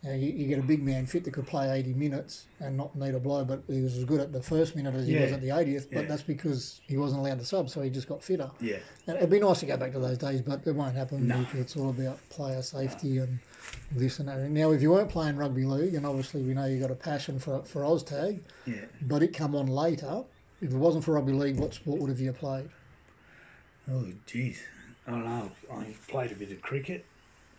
You, 0.04 0.10
know, 0.10 0.16
you, 0.16 0.32
you 0.34 0.48
get 0.48 0.60
a 0.60 0.64
big 0.64 0.84
man 0.84 1.06
fit 1.06 1.24
that 1.24 1.32
could 1.32 1.48
play 1.48 1.70
80 1.80 1.94
minutes 1.94 2.46
and 2.60 2.76
not 2.76 2.94
need 2.96 3.16
a 3.16 3.20
blow, 3.20 3.46
but 3.46 3.64
he 3.70 3.82
was 3.82 3.98
as 3.98 4.04
good 4.04 4.20
at 4.20 4.34
the 4.34 4.42
first 4.42 4.76
minute 4.76 4.94
as 4.96 5.08
he 5.08 5.16
was 5.16 5.32
at 5.32 5.40
the 5.42 5.48
80th. 5.48 5.88
But 5.94 6.02
Yeah. 6.02 6.08
that's 6.10 6.22
because 6.24 6.82
he 6.88 6.98
wasn't 6.98 7.22
allowed 7.22 7.40
to 7.40 7.46
sub, 7.46 7.70
so 7.70 7.82
he 7.82 7.90
just 7.90 8.10
got 8.10 8.22
fitter. 8.22 8.52
Yeah. 8.60 8.78
And 9.08 9.16
it'd 9.18 9.30
be 9.30 9.40
nice 9.40 9.62
to 9.62 9.66
go 9.66 9.78
back 9.78 9.94
to 9.94 10.00
those 10.00 10.18
days, 10.18 10.42
but 10.42 10.62
it 10.68 10.76
won't 10.76 10.96
happen 10.96 11.26
No. 11.28 11.40
because 11.40 11.60
it's 11.62 11.78
all 11.78 11.90
about 11.90 12.20
player 12.30 12.62
safety 12.62 13.20
and 13.20 13.40
this 13.94 14.20
and 14.20 14.28
that. 14.28 14.40
Now, 14.50 14.72
if 14.72 14.82
you 14.82 14.92
weren't 14.92 15.10
playing 15.10 15.38
rugby 15.38 15.64
league, 15.64 15.94
and 15.96 16.06
obviously 16.06 16.42
we 16.42 16.54
know 16.54 16.66
you 16.66 16.82
got 16.82 16.92
a 16.92 16.96
passion 16.96 17.40
for 17.40 17.64
for 17.64 17.82
OzTag, 17.84 18.42
Yeah. 18.66 18.76
but 19.04 19.24
it 19.24 19.34
come 19.34 19.56
on 19.56 19.68
later. 19.68 20.24
If 20.62 20.72
it 20.74 20.78
wasn't 20.78 21.06
for 21.06 21.14
rugby 21.14 21.32
league, 21.34 21.58
what 21.58 21.74
sport 21.74 22.02
would 22.02 22.10
have 22.10 22.20
you 22.20 22.34
played? 22.34 22.70
Oh 23.90 24.08
jeez. 24.28 24.58
I 25.08 25.12
don't 25.12 25.26
know. 25.26 25.52
I 25.72 25.86
played 26.10 26.32
a 26.32 26.36
bit 26.36 26.52
of 26.52 26.62
cricket, 26.62 27.06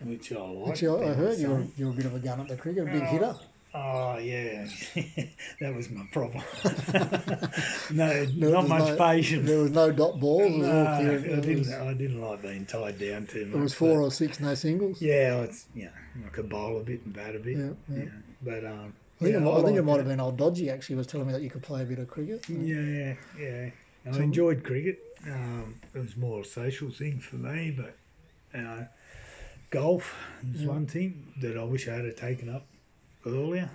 which 0.01 0.31
I 0.31 0.39
like. 0.39 0.69
Actually, 0.71 1.05
I, 1.05 1.09
I 1.09 1.13
heard 1.13 1.37
you 1.37 1.49
were, 1.49 1.65
you 1.77 1.85
were 1.87 1.91
a 1.91 1.95
bit 1.95 2.05
of 2.05 2.15
a 2.15 2.19
gun 2.19 2.39
at 2.39 2.47
the 2.47 2.57
cricket, 2.57 2.87
a 2.87 2.91
big 2.91 3.03
hitter. 3.03 3.35
Oh 3.77 4.17
yeah, 4.19 4.65
that 5.59 5.75
was 5.75 5.89
my 5.89 6.07
problem. 6.13 6.41
no, 7.91 8.25
There 8.25 8.51
not 8.51 8.69
much 8.69 8.87
no- 8.87 8.95
patience. 8.95 9.45
There 9.45 9.59
was 9.59 9.71
no 9.71 9.91
dot 9.91 10.17
balls. 10.19 10.55
No, 10.55 10.85
I. 10.85 11.01
It 11.01 11.35
was, 11.35 11.45
didn't. 11.45 11.73
I 11.73 11.93
didn't 11.93 12.21
like 12.21 12.41
being 12.41 12.65
tied 12.65 12.97
down 12.99 13.27
too 13.27 13.45
much. 13.47 13.57
it 13.57 13.61
was 13.61 13.73
four 13.73 14.01
or 14.01 14.11
six, 14.11 14.39
no 14.39 14.55
singles. 14.55 15.01
Yeah, 15.01 15.41
it's 15.41 15.65
yeah, 15.75 15.89
I 16.25 16.29
could 16.29 16.47
bowl 16.47 16.79
a 16.79 16.83
bit 16.83 17.03
and 17.03 17.13
bat 17.13 17.35
a 17.35 17.39
bit. 17.39 17.57
Yeah, 17.57 17.69
yeah. 17.89 18.03
yeah. 18.03 18.09
But 18.41 18.65
um, 18.65 18.93
I 19.19 19.23
think, 19.23 19.33
yeah, 19.33 19.37
it, 19.37 19.41
might, 19.41 19.57
I 19.59 19.63
think 19.63 19.77
it 19.77 19.83
might 19.83 19.97
have 19.97 20.07
been 20.07 20.19
old 20.21 20.37
Dodgy 20.37 20.69
actually 20.69 20.95
was 20.95 21.07
telling 21.07 21.27
me 21.27 21.33
that 21.33 21.41
you 21.41 21.49
could 21.49 21.63
play 21.63 21.81
a 21.81 21.85
bit 21.85 21.99
of 21.99 22.07
cricket. 22.07 22.47
Yeah, 22.47 23.15
yeah. 23.37 23.69
I 24.05 24.17
enjoyed 24.17 24.63
cricket. 24.63 24.99
Um, 25.27 25.75
it 25.93 25.99
was 25.99 26.15
more 26.15 26.41
a 26.41 26.45
social 26.45 26.89
thing 26.91 27.19
for 27.19 27.35
me, 27.37 27.75
but 27.75 27.97
uh, 28.57 28.83
golf 29.79 30.15
is 30.53 30.61
Yeah. 30.61 30.67
one 30.77 30.85
thing 30.85 31.11
that 31.41 31.57
I 31.57 31.63
wish 31.63 31.87
I 31.87 31.95
had 31.95 32.17
taken 32.17 32.47
up 32.49 32.65
earlier, 33.25 33.69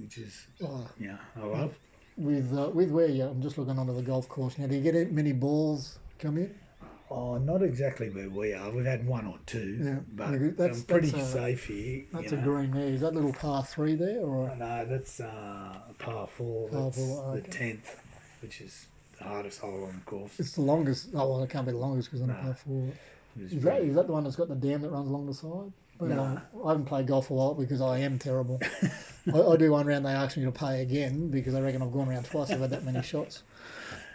which 0.00 0.18
is 0.18 0.46
Oh, 0.62 0.88
yeah, 0.98 1.18
I 1.36 1.44
love. 1.46 1.72
with 2.16 2.48
uh, 2.56 2.70
with 2.78 2.90
where 2.90 3.06
you, 3.08 3.24
I'm 3.24 3.40
just 3.42 3.56
looking 3.58 3.78
onto 3.78 3.94
the 3.94 4.02
golf 4.12 4.28
course 4.28 4.58
now. 4.58 4.66
Do 4.66 4.74
you 4.76 4.82
get 4.82 5.12
many 5.12 5.32
balls 5.32 5.98
come 6.18 6.36
in? 6.38 6.50
Oh, 7.12 7.38
not 7.38 7.60
exactly 7.62 8.08
where 8.10 8.30
we 8.30 8.52
are. 8.54 8.70
We've 8.70 8.84
had 8.84 9.04
one 9.04 9.26
or 9.26 9.38
two, 9.44 9.70
Yeah, 9.82 9.98
but 10.14 10.30
that's- 10.56 10.78
I'm 10.80 10.84
pretty 10.86 11.10
that's 11.10 11.28
a- 11.28 11.32
safe 11.32 11.66
here. 11.66 12.04
That's 12.12 12.30
a 12.32 12.36
know. 12.36 12.42
green 12.44 12.70
there. 12.70 12.86
Is 12.96 13.00
that 13.00 13.14
little 13.14 13.32
par 13.32 13.64
three 13.64 13.96
there 13.96 14.20
or? 14.20 14.54
No, 14.56 14.84
that's 14.92 15.18
uh, 15.20 15.26
a 15.90 15.94
par 15.98 16.28
four. 16.28 16.68
Par 16.68 16.84
That's 16.84 16.96
four, 16.98 17.34
the 17.36 17.42
tenth, 17.42 17.88
which 18.42 18.60
is 18.60 18.86
the 19.18 19.24
hardest 19.24 19.58
hole 19.60 19.84
on 19.84 19.94
the 19.98 20.04
course. 20.12 20.38
It's 20.38 20.52
the 20.52 20.62
longest. 20.72 21.08
Oh 21.14 21.28
well, 21.30 21.42
it 21.42 21.50
can't 21.50 21.66
be 21.66 21.72
the 21.72 21.78
longest 21.78 22.10
because 22.10 22.22
a 22.22 22.26
Nah. 22.28 22.40
par 22.42 22.54
four. 22.54 22.88
Is 23.40 23.62
that 23.62 23.94
that 23.94 24.06
the 24.06 24.12
one 24.12 24.24
that's 24.24 24.36
got 24.36 24.48
the 24.48 24.54
dam 24.54 24.82
that 24.82 24.90
runs 24.90 25.08
along 25.08 25.26
the 25.26 25.34
side? 25.34 25.72
I 26.00 26.04
Nah. 26.06 26.34
know. 26.34 26.40
I 26.64 26.68
haven't 26.70 26.86
played 26.86 27.06
golf 27.06 27.30
a 27.30 27.34
while 27.34 27.54
because 27.54 27.80
I 27.80 27.98
am 27.98 28.18
terrible. 28.18 28.60
I, 29.34 29.40
I 29.40 29.56
do 29.56 29.72
one 29.72 29.86
round. 29.86 30.04
They 30.06 30.10
ask 30.10 30.36
me 30.36 30.44
to 30.44 30.52
play 30.52 30.82
again 30.82 31.28
because 31.30 31.54
I 31.54 31.60
reckon 31.60 31.82
I've 31.82 31.92
gone 31.92 32.08
around 32.08 32.24
twice. 32.24 32.50
I've 32.50 32.60
had 32.60 32.70
that 32.70 32.84
many 32.84 33.02
shots, 33.02 33.42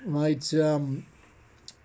mate. 0.06 0.52
Um, 0.54 1.06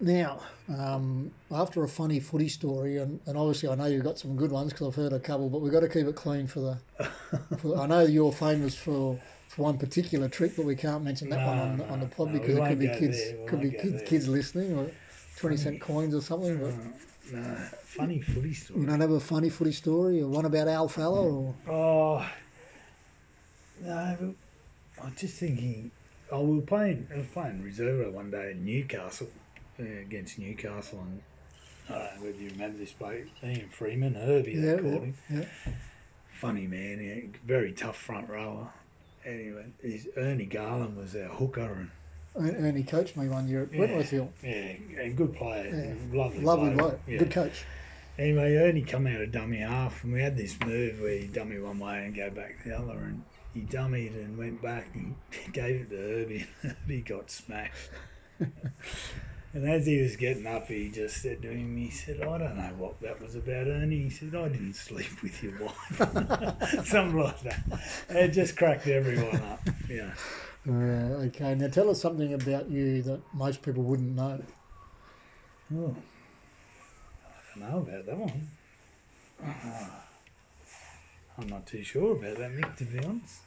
now, 0.00 0.40
um, 0.70 1.30
after 1.50 1.82
a 1.84 1.88
funny 1.88 2.20
footy 2.20 2.48
story, 2.48 2.96
and, 2.96 3.20
and 3.26 3.36
obviously 3.36 3.68
I 3.68 3.74
know 3.74 3.84
you've 3.86 4.04
got 4.04 4.18
some 4.18 4.36
good 4.36 4.50
ones 4.50 4.72
because 4.72 4.88
I've 4.88 4.94
heard 4.94 5.12
a 5.12 5.20
couple, 5.20 5.50
but 5.50 5.60
we've 5.60 5.72
got 5.72 5.80
to 5.80 5.88
keep 5.88 6.06
it 6.06 6.16
clean 6.16 6.46
for 6.46 6.60
the. 6.60 6.78
For, 7.58 7.78
I 7.78 7.86
know 7.86 8.00
you're 8.02 8.32
famous 8.32 8.74
for. 8.74 9.18
For 9.50 9.62
one 9.62 9.78
particular 9.78 10.28
trick, 10.28 10.52
but 10.54 10.64
we 10.64 10.76
can't 10.76 11.02
mention 11.02 11.28
that 11.30 11.44
one 11.44 11.58
on, 11.58 11.76
the- 11.78 11.84
on 11.86 11.98
the 11.98 12.06
pod 12.06 12.28
No, 12.28 12.34
because 12.34 12.56
it 12.56 12.64
could 12.68 12.78
be 12.78 12.88
kids, 12.88 13.20
could 13.48 13.60
be 13.60 13.72
kids, 13.72 13.94
there. 13.94 14.02
kids 14.02 14.28
listening, 14.28 14.78
or 14.78 14.92
twenty 15.36 15.56
cent 15.56 15.80
coins 15.80 16.14
or 16.14 16.20
something. 16.20 16.56
But 16.56 16.66
Uh, 16.68 16.76
no, 17.32 17.54
funny 17.84 18.20
footy 18.20 18.48
you 18.48 18.54
story. 18.54 18.86
don't 18.86 19.00
have 19.00 19.10
a 19.10 19.20
funny 19.20 19.48
footy 19.48 19.72
story, 19.72 20.20
or 20.22 20.28
one 20.28 20.44
about 20.44 20.68
Al 20.68 20.88
Falla, 20.88 21.22
or 21.22 21.54
Oh, 21.68 22.26
no, 23.82 24.34
I'm 25.02 25.14
just 25.16 25.36
thinking. 25.38 25.90
Oh, 26.32 26.42
we 26.44 26.56
were 26.56 26.62
playing. 26.62 27.08
I 27.12 27.18
was 27.18 27.26
playing 27.26 27.62
reserve 27.62 28.12
one 28.14 28.30
day 28.30 28.52
in 28.52 28.64
Newcastle 28.64 29.28
uh, 29.80 29.82
against 29.82 30.38
Newcastle, 30.38 31.00
and 31.00 31.22
I 31.88 31.92
don't 31.92 32.16
know 32.20 32.26
whether 32.26 32.38
you 32.38 32.50
remember 32.50 32.78
this 32.78 32.92
bloke, 32.92 33.24
Ian 33.42 33.68
Freeman, 33.70 34.14
Herbie, 34.14 34.52
yeah, 34.52 34.76
they 34.76 34.82
called 34.82 35.02
him. 35.02 35.14
yeah. 35.28 35.44
Funny 36.34 36.66
man, 36.66 37.00
yeah, 37.02 37.38
very 37.46 37.72
tough 37.72 37.96
front 37.96 38.28
rower. 38.28 38.68
Anyway, 39.26 39.66
his, 39.82 40.08
Ernie 40.16 40.46
Garland 40.46 40.96
was 40.96 41.14
our 41.16 41.28
hooker, 41.28 41.72
and 41.72 41.90
Ernie 42.36 42.84
coached 42.84 43.16
me 43.16 43.28
one 43.28 43.48
year 43.48 43.62
at 43.64 43.72
Yeah. 43.72 43.80
Wentworthville. 43.80 44.28
yeah, 44.42 45.00
a 45.02 45.10
good 45.10 45.34
player, 45.34 45.66
Yeah. 45.68 46.16
lovely, 46.16 46.40
Lovely 46.42 46.70
bloke. 46.70 46.78
bloke, 46.78 47.00
Yeah. 47.06 47.18
good 47.18 47.30
coach. 47.30 47.64
Anyway, 48.18 48.54
Ernie 48.56 48.82
come 48.82 49.06
out 49.06 49.20
of 49.20 49.32
dummy 49.32 49.58
half, 49.58 50.04
and 50.04 50.12
we 50.12 50.20
had 50.20 50.36
this 50.36 50.58
move 50.60 51.00
where 51.00 51.18
he 51.18 51.26
dummy 51.26 51.58
one 51.58 51.78
way 51.78 52.04
and 52.04 52.14
go 52.14 52.30
back 52.30 52.62
the 52.64 52.76
other, 52.78 52.98
and 52.98 53.22
he 53.54 53.62
dummied 53.62 54.14
and 54.14 54.36
went 54.38 54.60
back 54.62 54.94
and 54.94 55.14
gave 55.52 55.80
it 55.82 55.90
to 55.90 55.96
Herbie, 55.96 56.46
and 56.62 56.72
Herbie 56.82 57.00
got 57.02 57.30
smashed. 57.30 57.90
and 58.38 59.68
as 59.68 59.86
he 59.86 60.00
was 60.00 60.16
getting 60.16 60.46
up, 60.46 60.66
he 60.68 60.88
just 60.90 61.20
said 61.22 61.42
to 61.42 61.50
him, 61.50 61.76
he 61.76 61.90
said, 61.90 62.20
I 62.22 62.38
don't 62.38 62.56
know 62.56 62.74
what 62.78 63.00
that 63.00 63.20
was 63.20 63.34
about, 63.34 63.66
Ernie. 63.66 64.04
He 64.04 64.10
said, 64.10 64.34
I 64.34 64.48
didn't 64.48 64.74
sleep 64.74 65.22
with 65.22 65.42
your 65.42 65.58
wife. 65.58 66.86
Something 66.86 67.18
like 67.18 67.40
that. 67.42 67.60
It 68.10 68.28
just 68.28 68.56
cracked 68.56 68.86
everyone 68.86 69.36
up. 69.42 69.60
Yeah. 69.88 70.12
Uh, 70.68 70.72
okay, 71.26 71.54
now 71.54 71.68
tell 71.68 71.88
us 71.88 72.00
something 72.00 72.34
about 72.34 72.68
you 72.68 73.02
that 73.02 73.20
most 73.32 73.62
people 73.62 73.82
wouldn't 73.82 74.14
know. 74.14 74.42
Oh, 75.74 75.94
I 77.24 77.58
don't 77.58 77.70
know 77.70 77.78
about 77.78 78.06
that 78.06 78.16
one. 78.16 78.48
Ah. 79.42 80.04
I'm 81.38 81.48
not 81.48 81.66
too 81.66 81.82
sure 81.82 82.12
about 82.12 82.36
that, 82.36 82.50
Mick, 82.50 82.76
to 82.76 82.84
be 82.84 82.98
honest. 82.98 83.40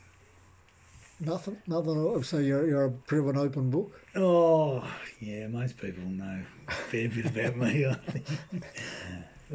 Nothing, 1.20 1.58
nothing. 1.68 1.92
at 1.92 1.98
all. 2.04 2.24
So 2.24 2.40
you're 2.40 2.68
you're 2.68 2.86
a 2.86 2.90
bit 2.90 3.20
of 3.20 3.28
an 3.28 3.38
open 3.38 3.70
book. 3.70 4.00
Oh, 4.16 4.84
yeah, 5.20 5.48
most 5.48 5.78
people 5.78 6.04
know 6.06 6.42
a 6.68 6.72
fair 6.72 7.08
bit 7.10 7.26
about 7.26 7.58
me, 7.58 7.86
I 7.86 7.94
think. 7.94 8.26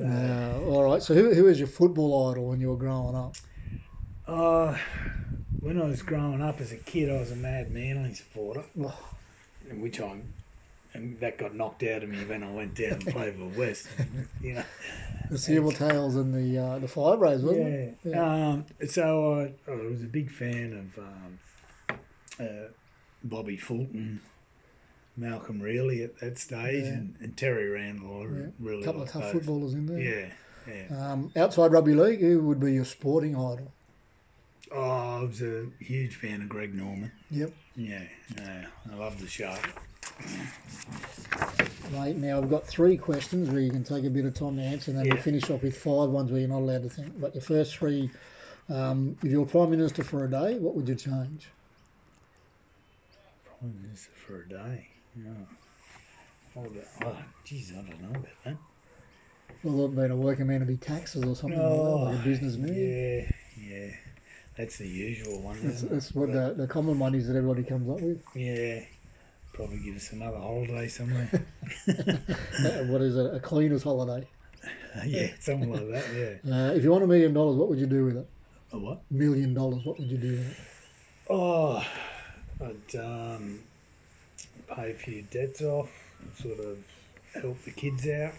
Uh, 0.01 0.61
all 0.67 0.85
right. 0.85 1.03
So 1.03 1.13
who 1.13 1.35
who 1.35 1.45
was 1.45 1.59
your 1.59 1.67
football 1.67 2.31
idol 2.31 2.47
when 2.51 2.61
you 2.61 2.69
were 2.69 2.77
growing 2.77 3.17
up? 3.17 3.35
Uh, 4.29 4.77
when 5.61 5.81
I 5.81 5.87
was 5.87 6.03
growing 6.03 6.43
up 6.43 6.61
as 6.61 6.71
a 6.73 6.77
kid, 6.77 7.11
I 7.11 7.19
was 7.19 7.33
a 7.33 7.37
mad 7.37 7.71
Manly 7.73 8.13
supporter, 8.15 8.63
Oh, 8.81 9.09
in 9.71 9.81
which 9.81 10.01
I, 10.01 10.21
and 10.93 11.19
that 11.21 11.39
got 11.39 11.55
knocked 11.55 11.83
out 11.83 12.03
of 12.03 12.11
me 12.11 12.19
when 12.27 12.43
I 12.43 12.53
went 12.53 12.75
down 12.75 12.93
and 12.93 13.07
played 13.07 13.37
for 13.37 13.47
West. 13.59 13.89
You 14.43 14.55
know, 14.57 14.65
the 15.31 15.39
Silver 15.39 15.73
Tails 15.73 16.17
and 16.17 16.35
the 16.35 16.59
uh, 16.63 16.79
the 16.79 16.87
Fibros, 16.87 17.43
wasn't 17.43 17.69
it? 17.69 17.99
Yeah. 18.05 18.49
Um, 18.49 18.67
so 18.87 19.53
I, 19.67 19.71
I 19.71 19.75
was 19.75 20.03
a 20.03 20.07
big 20.07 20.31
fan 20.31 20.93
of 20.95 20.99
um, 21.03 21.99
uh, 22.39 22.69
Bobby 23.25 23.57
Fulton, 23.57 24.21
Malcolm 25.17 25.61
Reilly 25.61 26.03
at 26.03 26.19
that 26.21 26.39
stage, 26.39 26.85
Yeah. 26.85 26.91
and, 26.91 27.15
and 27.21 27.37
Terry 27.37 27.69
Randall. 27.71 28.21
I 28.23 28.25
Yeah. 28.25 28.47
really 28.61 28.83
A 28.83 28.85
couple 28.85 29.01
of 29.03 29.07
liked 29.09 29.13
tough 29.13 29.23
those. 29.23 29.33
footballers 29.33 29.73
in 29.75 29.87
there. 29.87 29.99
Yeah, 29.99 30.75
Yeah. 30.91 31.13
Um, 31.13 31.33
outside 31.35 31.73
rugby 31.73 31.95
league, 31.95 32.21
who 32.21 32.41
would 32.43 32.61
be 32.61 32.75
your 32.75 32.85
sporting 32.85 33.35
idol? 33.35 33.73
Oh, 34.71 35.21
I 35.21 35.23
was 35.23 35.41
a 35.43 35.67
huge 35.81 36.17
fan 36.17 36.43
of 36.43 36.49
Greg 36.49 36.75
Norman. 36.75 37.11
Yep. 37.31 37.53
Yeah, 37.77 38.03
yeah. 38.37 38.67
I 38.91 38.95
love 38.95 39.21
the 39.21 39.27
shark. 39.27 39.61
Right, 41.93 42.17
now 42.17 42.39
I've 42.39 42.51
got 42.51 42.67
three 42.67 42.97
questions 42.99 43.49
where 43.49 43.61
you 43.61 43.71
can 43.71 43.83
take 43.83 44.05
a 44.05 44.11
bit 44.11 44.27
of 44.27 44.35
time 44.35 44.57
to 44.57 44.63
answer, 44.63 44.91
and 44.91 45.01
then 45.01 45.09
we'll 45.09 45.23
finish 45.23 45.49
off 45.49 45.63
with 45.63 45.77
five 45.77 46.11
ones 46.11 46.31
where 46.31 46.41
you're 46.41 46.49
not 46.49 46.59
allowed 46.59 46.83
to 46.83 46.91
think. 46.91 47.19
But 47.19 47.33
the 47.33 47.41
first 47.41 47.77
three, 47.77 48.11
um, 48.69 49.17
if 49.23 49.31
you 49.31 49.41
were 49.41 49.47
Prime 49.47 49.71
Minister 49.71 50.05
for 50.05 50.25
a 50.25 50.31
day, 50.31 50.59
what 50.59 50.75
would 50.75 50.87
you 50.87 50.95
change? 50.95 51.49
Prime 53.59 53.81
Minister 53.83 54.11
for 54.27 54.43
a 54.43 54.49
day. 54.49 54.89
Yeah. 55.17 55.33
Oh, 56.57 57.17
geez, 57.45 57.73
I 57.73 57.77
don't 57.77 58.03
know 58.03 58.11
about 58.11 58.45
that. 58.45 58.57
Well, 59.63 59.87
it 59.87 59.97
being 59.97 60.11
a 60.11 60.17
working 60.17 60.47
man 60.47 60.61
to 60.61 60.67
be 60.67 60.77
taxes 60.77 61.25
or 61.25 61.35
something 61.35 61.59
like 61.59 61.85
that, 61.85 62.05
like 62.05 62.21
a 62.21 62.25
businessman. 62.25 62.71
Oh, 62.71 62.75
Yeah, 62.75 63.87
yeah. 63.87 63.91
That's 64.59 64.77
the 64.79 64.89
usual 64.89 65.41
one. 65.41 65.57
That's, 65.63 65.77
isn't 65.77 65.91
that's 65.93 66.11
it? 66.11 66.17
what 66.17 66.33
But, 66.33 66.57
the, 66.57 66.63
the 66.63 66.69
common 66.69 66.99
one 66.99 67.15
is 67.15 67.29
that 67.29 67.37
everybody 67.37 67.63
comes 67.63 67.89
up 67.89 68.01
with. 68.01 68.21
Yeah. 68.35 68.81
Probably 69.55 69.79
give 69.79 69.97
us 69.97 70.13
another 70.13 70.39
holiday 70.39 70.89
somewhere. 70.89 71.31
What 72.89 73.01
is 73.01 73.17
it? 73.17 73.35
A 73.35 73.41
cleaner's 73.41 73.83
holiday. 73.85 74.27
yeah, 75.07 75.29
something 75.41 75.73
like 75.73 75.89
that, 75.91 76.05
yeah. 76.45 76.53
Uh, 76.53 76.73
if 76.73 76.83
you 76.83 76.91
want 76.91 77.05
a 77.05 77.07
million 77.07 77.33
dollars, 77.33 77.57
what 77.57 77.69
would 77.69 77.79
you 77.79 77.87
do 77.87 78.05
with 78.07 78.17
it? 78.17 78.27
A 78.73 78.79
what? 78.79 79.01
Million 79.11 79.55
dollars, 79.55 79.85
what 79.85 79.99
would 79.99 80.11
you 80.11 80.19
do 80.19 80.33
with 80.33 80.51
it? 80.51 80.57
Oh, 81.31 81.85
I'd 82.61 82.97
um, 82.99 83.61
pay 84.75 84.91
a 84.91 84.95
few 84.95 85.23
debts 85.23 85.63
off, 85.63 85.91
sort 86.43 86.59
of 86.59 86.79
help 87.41 87.63
the 87.65 87.71
kids 87.71 88.09
out, 88.09 88.33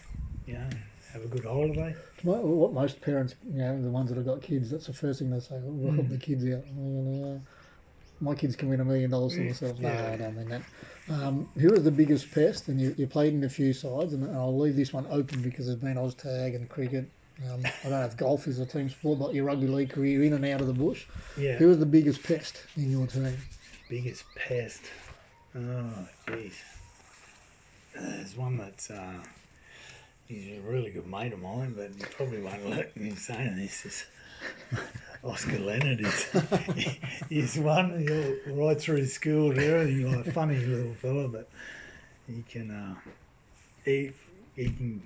you 0.46 0.54
know, 0.56 0.70
have 1.13 1.24
a 1.24 1.28
good 1.28 1.43
holiday. 1.45 1.95
What 2.24 2.74
most 2.74 3.02
parents, 3.02 3.36
you 3.52 3.60
know, 3.60 3.82
the 3.82 3.89
ones 3.89 4.10
that 4.10 4.15
have 4.17 4.26
got 4.26 4.41
kids, 4.41 4.69
that's 4.69 4.88
the 4.88 4.93
first 4.93 5.19
thing 5.19 5.30
they 5.30 5.39
say. 5.39 5.56
Oh, 5.56 5.62
we'll 5.65 5.93
help 5.93 6.08
Mm. 6.08 6.10
the 6.10 6.17
kids 6.17 6.45
out. 6.45 6.63
Uh, 6.78 7.39
my 8.22 8.36
kids 8.36 8.56
can 8.56 8.69
win 8.69 8.82
a 8.82 8.86
million 8.86 9.10
dollars 9.10 9.34
for 9.36 9.39
themselves. 9.43 9.80
No, 9.80 9.89
Yeah. 9.89 10.12
I 10.13 10.17
don't 10.17 10.36
mean 10.38 10.50
that. 10.50 10.62
Um, 11.10 11.50
who 11.58 11.74
is 11.74 11.84
the 11.84 11.91
biggest 11.91 12.30
pest? 12.32 12.67
And 12.67 12.80
you, 12.80 12.93
you 12.98 13.08
played 13.08 13.34
in 13.34 13.43
a 13.45 13.50
few 13.50 13.72
sides, 13.74 14.13
and 14.13 14.30
I'll 14.36 14.58
leave 14.58 14.76
this 14.76 14.91
one 14.93 15.08
open 15.10 15.41
because 15.41 15.65
there's 15.67 15.80
been 15.80 15.95
Oztag 15.95 16.56
and 16.56 16.67
cricket. 16.69 17.10
Um, 17.50 17.62
I 17.65 17.72
don't 17.84 17.91
know 17.91 18.02
if 18.04 18.17
golf 18.17 18.48
is 18.48 18.60
a 18.60 18.65
team 18.65 18.89
sport, 18.89 19.17
but 19.19 19.34
your 19.34 19.45
rugby 19.45 19.67
league 19.67 19.89
career 19.91 20.24
in 20.24 20.34
and 20.34 20.43
out 20.45 20.60
of 20.60 20.67
the 20.67 20.74
bush. 20.74 21.06
Yeah. 21.38 21.56
Who 21.56 21.72
is 21.72 21.80
the 21.80 21.86
biggest 21.86 22.22
pest 22.22 22.62
in 22.76 22.91
your 22.91 23.08
team? 23.08 23.38
Biggest 23.89 24.26
pest. 24.36 24.82
Oh, 25.56 26.08
jeez. 26.28 26.54
Uh, 27.98 28.02
There's 28.02 28.36
one 28.36 28.58
that's, 28.58 28.91
uh, 28.91 29.13
he's 30.30 30.58
a 30.58 30.62
really 30.62 30.92
good 30.92 31.08
mate 31.08 31.34
of 31.34 31.42
mine, 31.42 31.74
but 31.76 31.92
he 31.98 32.04
probably 32.15 32.42
won't 32.42 32.70
let 32.70 32.96
me 32.96 33.12
say 33.15 33.52
this. 33.56 33.86
Is 33.86 34.06
Oscar 35.24 35.60
Leonard 35.60 36.00
is 36.00 36.28
he's 37.30 37.58
one 37.58 38.00
he'll, 38.00 38.56
right 38.56 38.80
through 38.80 39.06
school 39.08 39.52
there. 39.52 39.86
He's 39.86 40.06
like 40.06 40.28
a 40.28 40.32
funny 40.32 40.58
little 40.60 40.94
fella, 40.94 41.28
but 41.28 41.50
he 42.28 42.44
can 42.50 42.72
uh, 42.72 42.96
he 43.84 44.12
he 44.56 44.65
can 44.65 45.02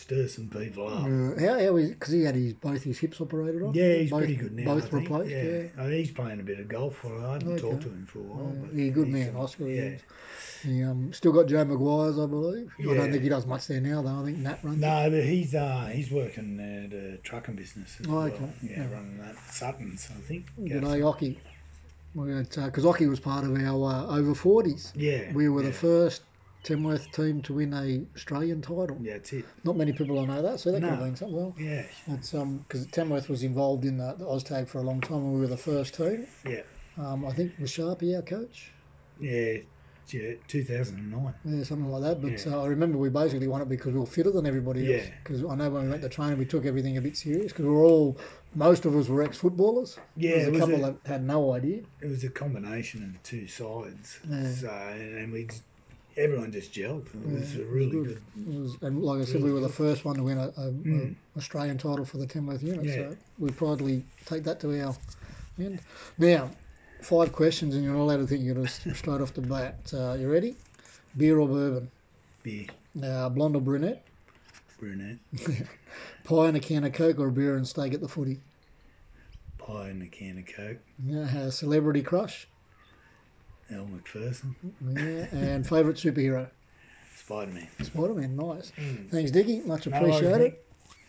stir 0.00 0.26
some 0.28 0.48
people 0.48 0.88
up. 0.88 1.04
Uh, 1.04 1.40
how 1.40 1.58
how 1.58 1.76
is 1.76 1.90
because 1.90 2.12
he 2.12 2.24
had 2.24 2.34
his 2.34 2.54
both 2.54 2.82
his 2.82 2.98
hips 2.98 3.20
operated 3.20 3.62
on? 3.62 3.74
Yeah, 3.74 3.94
he's 3.94 4.10
both, 4.10 4.20
pretty 4.20 4.36
good 4.36 4.52
now. 4.54 4.74
Both 4.74 4.92
replaced. 4.92 5.30
Yeah, 5.30 5.42
Yeah. 5.42 5.62
I 5.78 5.82
think 5.82 5.92
he's 6.06 6.10
playing 6.10 6.40
a 6.40 6.42
bit 6.42 6.60
of 6.60 6.68
golf. 6.68 7.02
Well, 7.04 7.24
I 7.26 7.32
haven't 7.34 7.48
Okay. 7.52 7.60
talked 7.60 7.82
to 7.82 7.88
him 7.88 8.06
for 8.06 8.18
a 8.18 8.22
while. 8.22 8.52
Yeah, 8.54 8.60
but 8.66 8.74
he's 8.78 8.88
a 8.88 8.92
good 8.92 9.08
man, 9.08 9.36
uh, 9.36 9.40
Oscar. 9.40 9.68
Yeah. 9.68 9.90
He 10.62 10.82
um, 10.82 11.10
still 11.14 11.32
got 11.32 11.46
Joe 11.46 11.64
Maguire's, 11.64 12.18
I 12.18 12.26
believe. 12.26 12.70
Yeah. 12.78 12.92
I 12.92 12.94
don't 12.96 13.10
think 13.10 13.22
he 13.22 13.30
does 13.30 13.46
much 13.46 13.66
there 13.66 13.80
now, 13.80 14.02
though. 14.02 14.20
I 14.20 14.24
think 14.26 14.38
Nat 14.38 14.58
runs. 14.62 14.76
it. 14.76 14.80
No, 14.80 15.10
but 15.10 15.24
he's 15.24 15.54
uh, 15.54 15.90
he's 15.92 16.10
working 16.10 16.60
at 16.60 16.92
a 16.92 17.16
trucking 17.18 17.54
business. 17.56 17.96
As 18.00 18.06
Oh, 18.06 18.12
well. 18.12 18.22
okay. 18.26 18.50
Yeah, 18.62 18.70
Yeah. 18.72 18.92
running 18.92 19.18
that 19.18 19.36
Sutton's, 19.50 20.08
I 20.14 20.20
think. 20.20 20.46
Good 20.58 20.82
day, 20.84 21.00
Ocky. 21.02 21.38
Because 22.14 22.84
Ocky 22.84 23.06
was 23.06 23.20
part 23.20 23.44
of 23.44 23.54
our 23.54 23.92
uh, 23.92 24.16
over 24.18 24.34
40s. 24.34 24.92
Yeah, 24.96 25.32
We 25.32 25.48
were 25.48 25.62
yeah. 25.62 25.68
the 25.68 25.72
first 25.72 26.22
Tamworth 26.62 27.10
team 27.12 27.40
to 27.42 27.54
win 27.54 27.72
a 27.72 28.02
Australian 28.16 28.60
title. 28.62 28.98
Yeah, 29.00 29.14
that's 29.14 29.32
it. 29.32 29.44
Not 29.64 29.76
many 29.76 29.92
people 29.92 30.16
will 30.16 30.26
know 30.26 30.42
that, 30.42 30.60
so 30.60 30.70
that 30.72 30.80
could 30.80 30.90
have 30.90 30.98
been 31.00 31.16
something. 31.16 31.36
Well, 31.36 31.54
Yeah, 31.58 31.84
it's 32.08 32.34
um 32.34 32.58
because 32.68 32.86
Tamworth 32.86 33.28
was 33.28 33.42
involved 33.42 33.84
in 33.84 33.96
the, 33.98 34.14
the 34.18 34.24
Oztag 34.24 34.68
for 34.68 34.78
a 34.78 34.82
long 34.82 35.00
time, 35.00 35.18
and 35.18 35.32
we 35.34 35.40
were 35.40 35.46
the 35.46 35.56
first 35.56 35.94
team. 35.94 36.26
yeah, 36.46 36.62
Um, 36.98 37.24
I 37.24 37.32
think 37.32 37.52
was 37.58 37.70
Sharpie 37.70 38.14
our 38.16 38.22
coach. 38.22 38.72
yeah, 39.20 39.58
yeah. 40.08 40.32
Two 40.48 40.64
thousand 40.64 40.98
and 40.98 41.10
nine. 41.12 41.34
Yeah, 41.44 41.62
something 41.62 41.88
like 41.88 42.02
that. 42.02 42.20
But 42.20 42.44
Yeah. 42.44 42.56
uh, 42.56 42.64
I 42.64 42.66
remember 42.66 42.98
we 42.98 43.10
basically 43.10 43.46
won 43.46 43.62
it 43.62 43.68
because 43.68 43.92
we 43.94 44.00
were 44.00 44.06
fitter 44.06 44.32
than 44.32 44.44
everybody 44.44 44.80
else. 44.92 45.06
Yeah. 45.06 45.14
Because 45.22 45.44
I 45.44 45.54
know 45.54 45.70
when 45.70 45.84
we 45.84 45.90
went 45.90 46.02
to 46.02 46.08
training, 46.08 46.36
we 46.38 46.46
took 46.46 46.66
everything 46.66 46.96
a 46.96 47.00
bit 47.00 47.16
serious 47.16 47.52
because 47.52 47.64
we 47.66 47.70
were 47.70 47.84
all, 47.84 48.18
most 48.56 48.84
of 48.86 48.96
us 48.96 49.08
were 49.08 49.22
ex-footballers. 49.22 49.98
Yeah, 50.16 50.30
There 50.30 50.38
was 50.38 50.46
a 50.48 50.50
was 50.50 50.60
couple 50.60 50.84
a- 50.84 50.92
that 50.92 50.96
had 51.08 51.24
no 51.24 51.52
idea. 51.54 51.82
It 52.02 52.08
was 52.08 52.24
a 52.24 52.28
combination 52.30 53.04
of 53.04 53.12
the 53.12 53.18
two 53.22 53.46
sides. 53.46 54.18
Yeah. 54.28 54.50
So 54.52 54.68
and, 54.68 55.32
we, 55.32 55.48
everyone 56.20 56.52
just 56.52 56.72
gelled. 56.72 57.06
It 57.14 57.26
was 57.28 57.54
Yeah, 57.54 57.60
a 57.60 57.64
it 57.64 57.68
really 57.68 57.96
was 57.96 58.06
good. 58.08 58.22
It 58.48 58.60
was, 58.60 58.76
and 58.82 59.02
like 59.02 59.22
I 59.22 59.24
said, 59.24 59.42
we 59.42 59.52
were 59.52 59.60
the 59.60 59.68
first 59.68 60.04
one 60.04 60.16
to 60.16 60.22
win 60.22 60.38
a, 60.38 60.52
a, 60.56 60.68
a 60.68 60.72
Mm. 60.72 61.14
Australian 61.36 61.78
title 61.78 62.04
for 62.04 62.18
the 62.18 62.26
Tamworth 62.26 62.62
unit. 62.62 62.84
Yeah. 62.86 62.94
So 62.96 63.16
we 63.38 63.50
proudly 63.50 64.04
take 64.26 64.44
that 64.44 64.60
to 64.60 64.80
our 64.82 64.94
end. 65.58 65.80
Now, 66.18 66.50
five 67.02 67.32
questions, 67.32 67.74
and 67.74 67.82
you're 67.84 67.94
not 67.94 68.02
allowed 68.02 68.18
to 68.18 68.26
think. 68.26 68.42
You're 68.44 68.54
just 68.64 68.82
straight 68.96 69.20
off 69.20 69.34
the 69.34 69.40
bat. 69.42 69.92
Uh, 69.92 70.14
you 70.18 70.30
ready? 70.30 70.54
Beer 71.16 71.38
or 71.38 71.48
bourbon? 71.48 71.90
beer, 72.42 72.66
Uh, 73.02 73.28
blonde 73.28 73.56
or 73.56 73.60
brunette? 73.62 74.04
brunette, 74.78 75.18
Pie 76.24 76.48
and 76.48 76.56
a 76.56 76.60
can 76.60 76.84
of 76.84 76.92
Coke 76.94 77.18
or 77.18 77.26
a 77.28 77.32
beer 77.32 77.54
and 77.56 77.66
steak 77.68 77.92
at 77.94 78.00
the 78.00 78.08
footy? 78.08 78.40
pie, 79.58 79.88
and 79.88 80.02
a 80.02 80.06
can 80.06 80.38
of 80.38 80.46
coke. 80.46 80.78
Yeah, 81.04 81.28
uh, 81.38 81.50
celebrity 81.50 82.02
crush? 82.02 82.48
Elle 83.70 83.86
Macpherson, 83.86 84.54
Yeah, 84.82 85.26
and 85.32 85.66
favourite 85.66 85.96
superhero? 85.96 86.48
Spider 87.16 87.52
Man. 87.52 87.68
Spider 87.82 88.14
Man, 88.14 88.36
nice. 88.36 88.72
Mm. 88.76 89.10
Thanks, 89.10 89.30
Dickie. 89.30 89.60
Much 89.60 89.86
No 89.86 90.00
worries, 90.00 90.16
appreciated. 90.16 90.56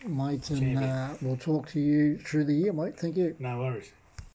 Mate, 0.06 0.50
and 0.50 0.78
uh, 0.78 1.08
we'll 1.22 1.36
talk 1.36 1.68
to 1.70 1.80
you 1.80 2.18
through 2.18 2.44
the 2.44 2.52
year, 2.54 2.72
mate. 2.72 2.96
Thank 2.98 3.16
you. 3.16 3.34
No 3.38 3.58
worries. 3.58 3.90